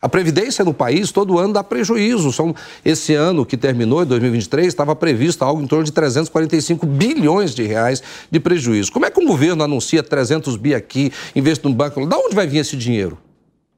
[0.02, 2.32] A Previdência no país todo ano dá prejuízo.
[2.32, 7.54] São, esse ano que terminou, em 2023, estava previsto algo em torno de 345 bilhões
[7.54, 8.90] de reais de prejuízo.
[8.90, 12.06] Como é que um governo anuncia 300 bi aqui, investe no banco?
[12.06, 13.18] Da onde vai vir esse dinheiro?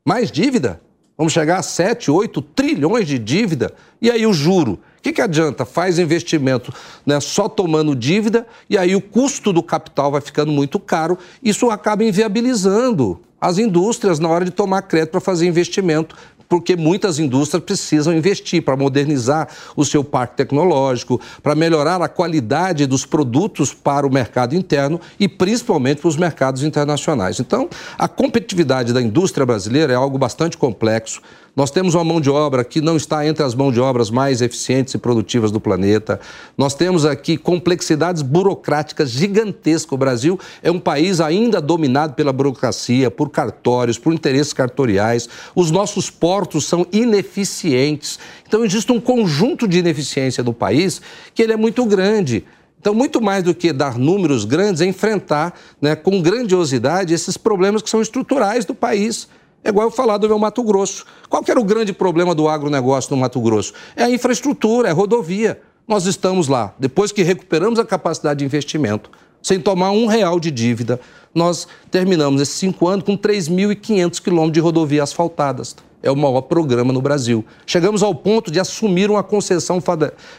[0.06, 0.80] Mais dívida?
[1.18, 3.72] Vamos chegar a 7, 8 trilhões de dívida?
[4.00, 4.78] E aí o juro?
[5.02, 5.64] O que, que adianta?
[5.64, 6.72] Faz investimento
[7.04, 11.18] né, só tomando dívida e aí o custo do capital vai ficando muito caro.
[11.42, 16.14] Isso acaba inviabilizando as indústrias na hora de tomar crédito para fazer investimento,
[16.48, 22.86] porque muitas indústrias precisam investir para modernizar o seu parque tecnológico, para melhorar a qualidade
[22.86, 27.40] dos produtos para o mercado interno e principalmente para os mercados internacionais.
[27.40, 31.20] Então, a competitividade da indústria brasileira é algo bastante complexo.
[31.54, 34.40] Nós temos uma mão de obra que não está entre as mãos de obras mais
[34.40, 36.18] eficientes e produtivas do planeta.
[36.56, 39.92] Nós temos aqui complexidades burocráticas gigantescas.
[39.92, 45.28] O Brasil é um país ainda dominado pela burocracia, por cartórios, por interesses cartoriais.
[45.54, 48.18] Os nossos portos são ineficientes.
[48.48, 51.02] Então, existe um conjunto de ineficiência no país
[51.34, 52.46] que ele é muito grande.
[52.80, 57.82] Então, muito mais do que dar números grandes, é enfrentar né, com grandiosidade esses problemas
[57.82, 59.28] que são estruturais do país.
[59.64, 61.04] É igual eu falar do meu Mato Grosso.
[61.28, 63.72] Qual que era o grande problema do agronegócio no Mato Grosso?
[63.94, 65.60] É a infraestrutura, é a rodovia.
[65.86, 66.74] Nós estamos lá.
[66.78, 69.10] Depois que recuperamos a capacidade de investimento,
[69.40, 71.00] sem tomar um real de dívida,
[71.34, 75.76] nós terminamos esses cinco anos com 3.500 quilômetros de rodovia asfaltadas.
[76.02, 77.44] É o maior programa no Brasil.
[77.64, 79.82] Chegamos ao ponto de assumir uma concessão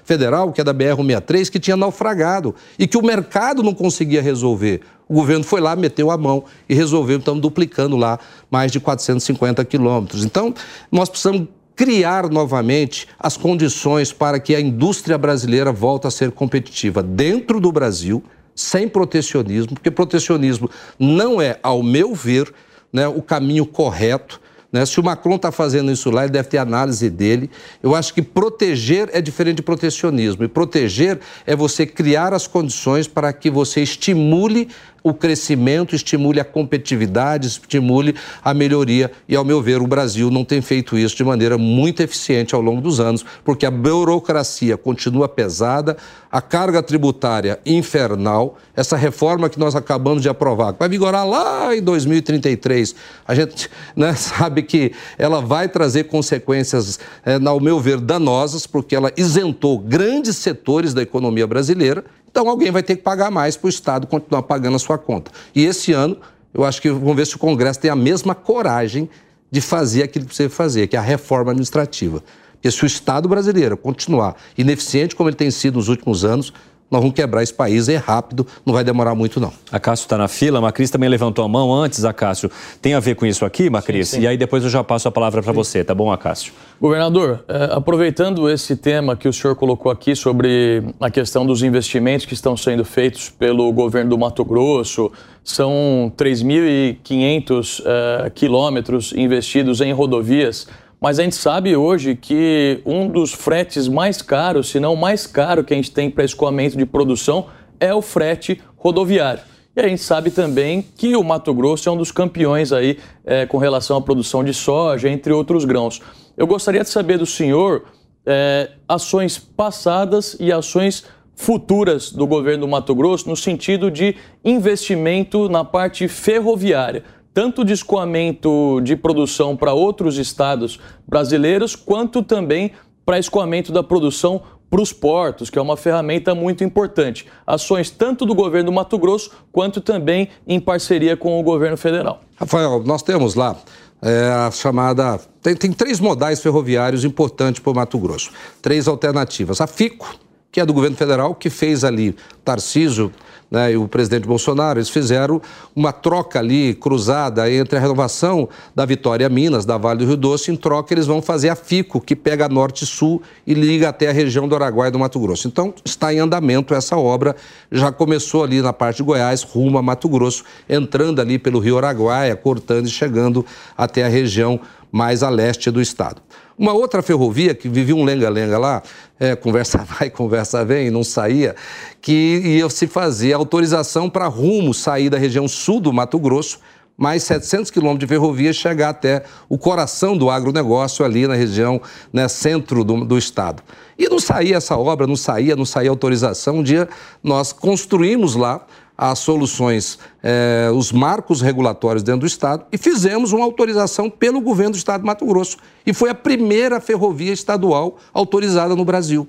[0.04, 4.82] federal, que é da BR-163, que tinha naufragado e que o mercado não conseguia resolver.
[5.08, 9.64] O governo foi lá, meteu a mão e resolveu, estamos duplicando lá mais de 450
[9.66, 10.26] quilômetros.
[10.26, 10.54] Então,
[10.92, 17.02] nós precisamos criar novamente as condições para que a indústria brasileira volte a ser competitiva
[17.02, 18.24] dentro do Brasil,
[18.56, 22.54] sem protecionismo, porque protecionismo não é, ao meu ver,
[22.92, 24.40] né, o caminho correto
[24.74, 24.88] né?
[24.88, 27.50] Se o Macron está fazendo isso lá, ele deve ter análise dele.
[27.82, 30.44] Eu acho que proteger é diferente de protecionismo.
[30.44, 34.68] E proteger é você criar as condições para que você estimule
[35.04, 39.12] o crescimento, estimule a competitividade, estimule a melhoria.
[39.28, 42.62] E, ao meu ver, o Brasil não tem feito isso de maneira muito eficiente ao
[42.62, 45.98] longo dos anos, porque a burocracia continua pesada,
[46.32, 51.76] a carga tributária infernal, essa reforma que nós acabamos de aprovar, que vai vigorar lá
[51.76, 52.96] em 2033,
[53.28, 58.96] a gente né, sabe que ela vai trazer consequências, é, ao meu ver, danosas, porque
[58.96, 62.04] ela isentou grandes setores da economia brasileira
[62.34, 65.30] então alguém vai ter que pagar mais para o Estado continuar pagando a sua conta.
[65.54, 66.18] E esse ano,
[66.52, 69.08] eu acho que vamos ver se o Congresso tem a mesma coragem
[69.52, 72.24] de fazer aquilo que precisa fazer, que é a reforma administrativa.
[72.54, 76.52] Porque se o Estado brasileiro continuar ineficiente como ele tem sido nos últimos anos,
[76.94, 79.52] nós vamos quebrar esse país, é rápido, não vai demorar muito não.
[79.72, 82.52] A Cássio está na fila, a Macris também levantou a mão antes, a Cássio.
[82.80, 84.10] Tem a ver com isso aqui, Macris?
[84.10, 84.22] Sim, sim.
[84.22, 86.54] E aí depois eu já passo a palavra para você, tá bom, Acácio?
[86.80, 92.28] Governador, é, aproveitando esse tema que o senhor colocou aqui sobre a questão dos investimentos
[92.28, 95.12] que estão sendo feitos pelo governo do Mato Grosso,
[95.44, 100.68] são 3.500 é, quilômetros investidos em rodovias
[101.04, 105.62] mas a gente sabe hoje que um dos fretes mais caros, se não mais caro
[105.62, 107.48] que a gente tem para escoamento de produção
[107.78, 109.44] é o frete rodoviário.
[109.76, 113.46] E a gente sabe também que o Mato Grosso é um dos campeões aí é,
[113.46, 116.00] com relação à produção de soja, entre outros grãos.
[116.38, 117.84] Eu gostaria de saber do senhor
[118.26, 121.04] é, ações passadas e ações
[121.36, 127.04] futuras do governo do Mato Grosso no sentido de investimento na parte ferroviária
[127.34, 132.72] tanto de escoamento de produção para outros estados brasileiros, quanto também
[133.06, 137.28] para escoamento da produção para os portos, que é uma ferramenta muito importante.
[137.46, 142.22] Ações tanto do governo do Mato Grosso, quanto também em parceria com o governo federal.
[142.36, 143.56] Rafael, nós temos lá
[144.02, 145.20] é, a chamada.
[145.42, 148.32] Tem, tem três modais ferroviários importantes para o Mato Grosso.
[148.62, 149.62] Três alternativas.
[149.62, 150.16] A FICO,
[150.54, 153.12] que é do governo federal, que fez ali Tarciso
[153.50, 155.42] né, e o presidente Bolsonaro, eles fizeram
[155.76, 160.52] uma troca ali cruzada entre a renovação da Vitória Minas, da Vale do Rio Doce,
[160.52, 164.10] em troca eles vão fazer a FICO, que pega norte e sul e liga até
[164.10, 165.48] a região do Araguaia e do Mato Grosso.
[165.48, 167.36] Então, está em andamento essa obra,
[167.72, 171.80] já começou ali na parte de Goiás, rumo a Mato Grosso, entrando ali pelo Rio
[171.80, 173.44] Araguaia, cortando e chegando
[173.76, 174.60] até a região
[174.92, 176.22] mais a leste do estado.
[176.58, 178.84] Uma outra ferrovia que vivia um lenga-lenga lá,
[179.20, 181.56] é, conversa vai, conversa vem, não saía,
[182.02, 186.60] que ia se fazer autorização para rumo sair da região sul do Mato Grosso,
[186.96, 191.82] mais 700 quilômetros de ferrovia chegar até o coração do agronegócio ali na região
[192.12, 193.64] né, centro do, do estado.
[193.98, 196.58] E não saía essa obra, não saía, não saía autorização.
[196.58, 196.88] Um dia
[197.24, 198.66] nós construímos lá
[198.98, 204.72] as soluções, eh, os marcos regulatórios dentro do Estado e fizemos uma autorização pelo governo
[204.72, 205.58] do Estado de Mato Grosso.
[205.86, 209.28] E foi a primeira ferrovia estadual autorizada no Brasil.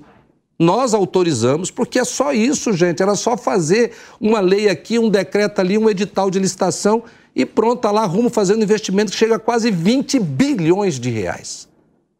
[0.57, 3.01] Nós autorizamos, porque é só isso, gente.
[3.01, 3.91] Era só fazer
[4.21, 7.03] uma lei aqui, um decreto ali, um edital de licitação
[7.35, 11.67] e pronto, está lá rumo fazendo investimento que chega a quase 20 bilhões de reais.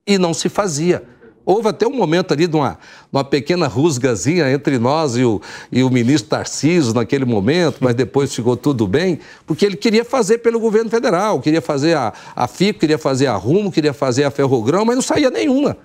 [0.06, 1.04] E não se fazia.
[1.46, 2.80] Houve até um momento ali de uma,
[3.14, 5.40] uma pequena rusgazinha entre nós e o,
[5.72, 10.40] e o ministro Tarcísio naquele momento, mas depois ficou tudo bem, porque ele queria fazer
[10.40, 14.84] pelo governo federal, queria fazer a, a queria fazer a Rumo, queria fazer a Ferrogrão,
[14.84, 15.78] mas não saía nenhuma.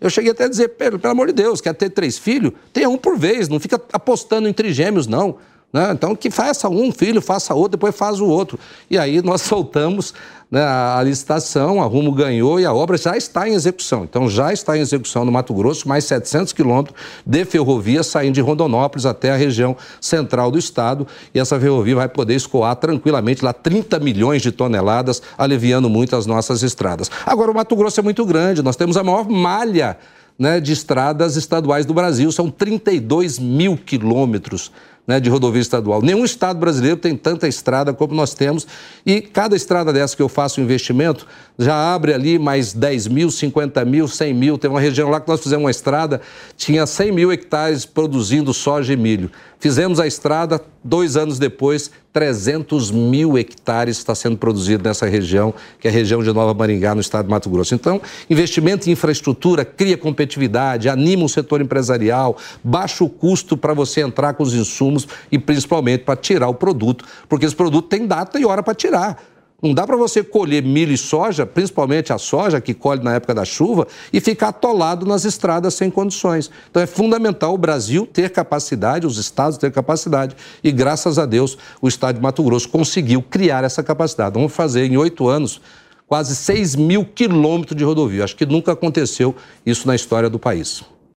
[0.00, 2.52] Eu cheguei até a dizer, pelo, pelo amor de Deus, quer ter três filhos?
[2.72, 5.36] Tenha um por vez, não fica apostando em trigêmeos, não.
[5.72, 5.90] Né?
[5.92, 8.58] Então, que faça um filho, faça outro, depois faz o outro.
[8.90, 10.12] E aí nós soltamos
[10.50, 14.04] né, a licitação, a Rumo ganhou e a obra já está em execução.
[14.04, 16.94] Então, já está em execução no Mato Grosso, mais 700 quilômetros
[17.24, 21.06] de ferrovia saindo de Rondonópolis até a região central do estado.
[21.34, 26.26] E essa ferrovia vai poder escoar tranquilamente lá 30 milhões de toneladas, aliviando muito as
[26.26, 27.10] nossas estradas.
[27.24, 29.96] Agora, o Mato Grosso é muito grande, nós temos a maior malha
[30.38, 32.30] né, de estradas estaduais do Brasil.
[32.32, 34.70] São 32 mil quilômetros
[35.06, 36.00] né, de rodovia estadual.
[36.00, 38.66] Nenhum estado brasileiro tem tanta estrada como nós temos
[39.04, 41.26] e cada estrada dessa que eu faço um investimento
[41.58, 44.58] já abre ali mais 10 mil, 50 mil, 100 mil.
[44.58, 46.20] Tem uma região lá que nós fizemos uma estrada,
[46.56, 49.30] tinha 100 mil hectares produzindo soja e milho.
[49.62, 55.86] Fizemos a estrada, dois anos depois, 300 mil hectares está sendo produzido nessa região, que
[55.86, 57.72] é a região de Nova Maringá, no estado de Mato Grosso.
[57.72, 64.00] Então, investimento em infraestrutura cria competitividade, anima o setor empresarial, baixa o custo para você
[64.00, 68.40] entrar com os insumos e principalmente para tirar o produto, porque esse produto tem data
[68.40, 69.31] e hora para tirar.
[69.62, 73.32] Não dá para você colher milho e soja, principalmente a soja, que colhe na época
[73.32, 76.50] da chuva, e ficar atolado nas estradas sem condições.
[76.68, 80.34] Então é fundamental o Brasil ter capacidade, os estados ter capacidade,
[80.64, 84.34] e graças a Deus o estado de Mato Grosso conseguiu criar essa capacidade.
[84.34, 85.60] Vamos fazer em oito anos
[86.08, 88.24] quase 6 mil quilômetros de rodovia.
[88.24, 89.34] Acho que nunca aconteceu
[89.64, 90.82] isso na história do país.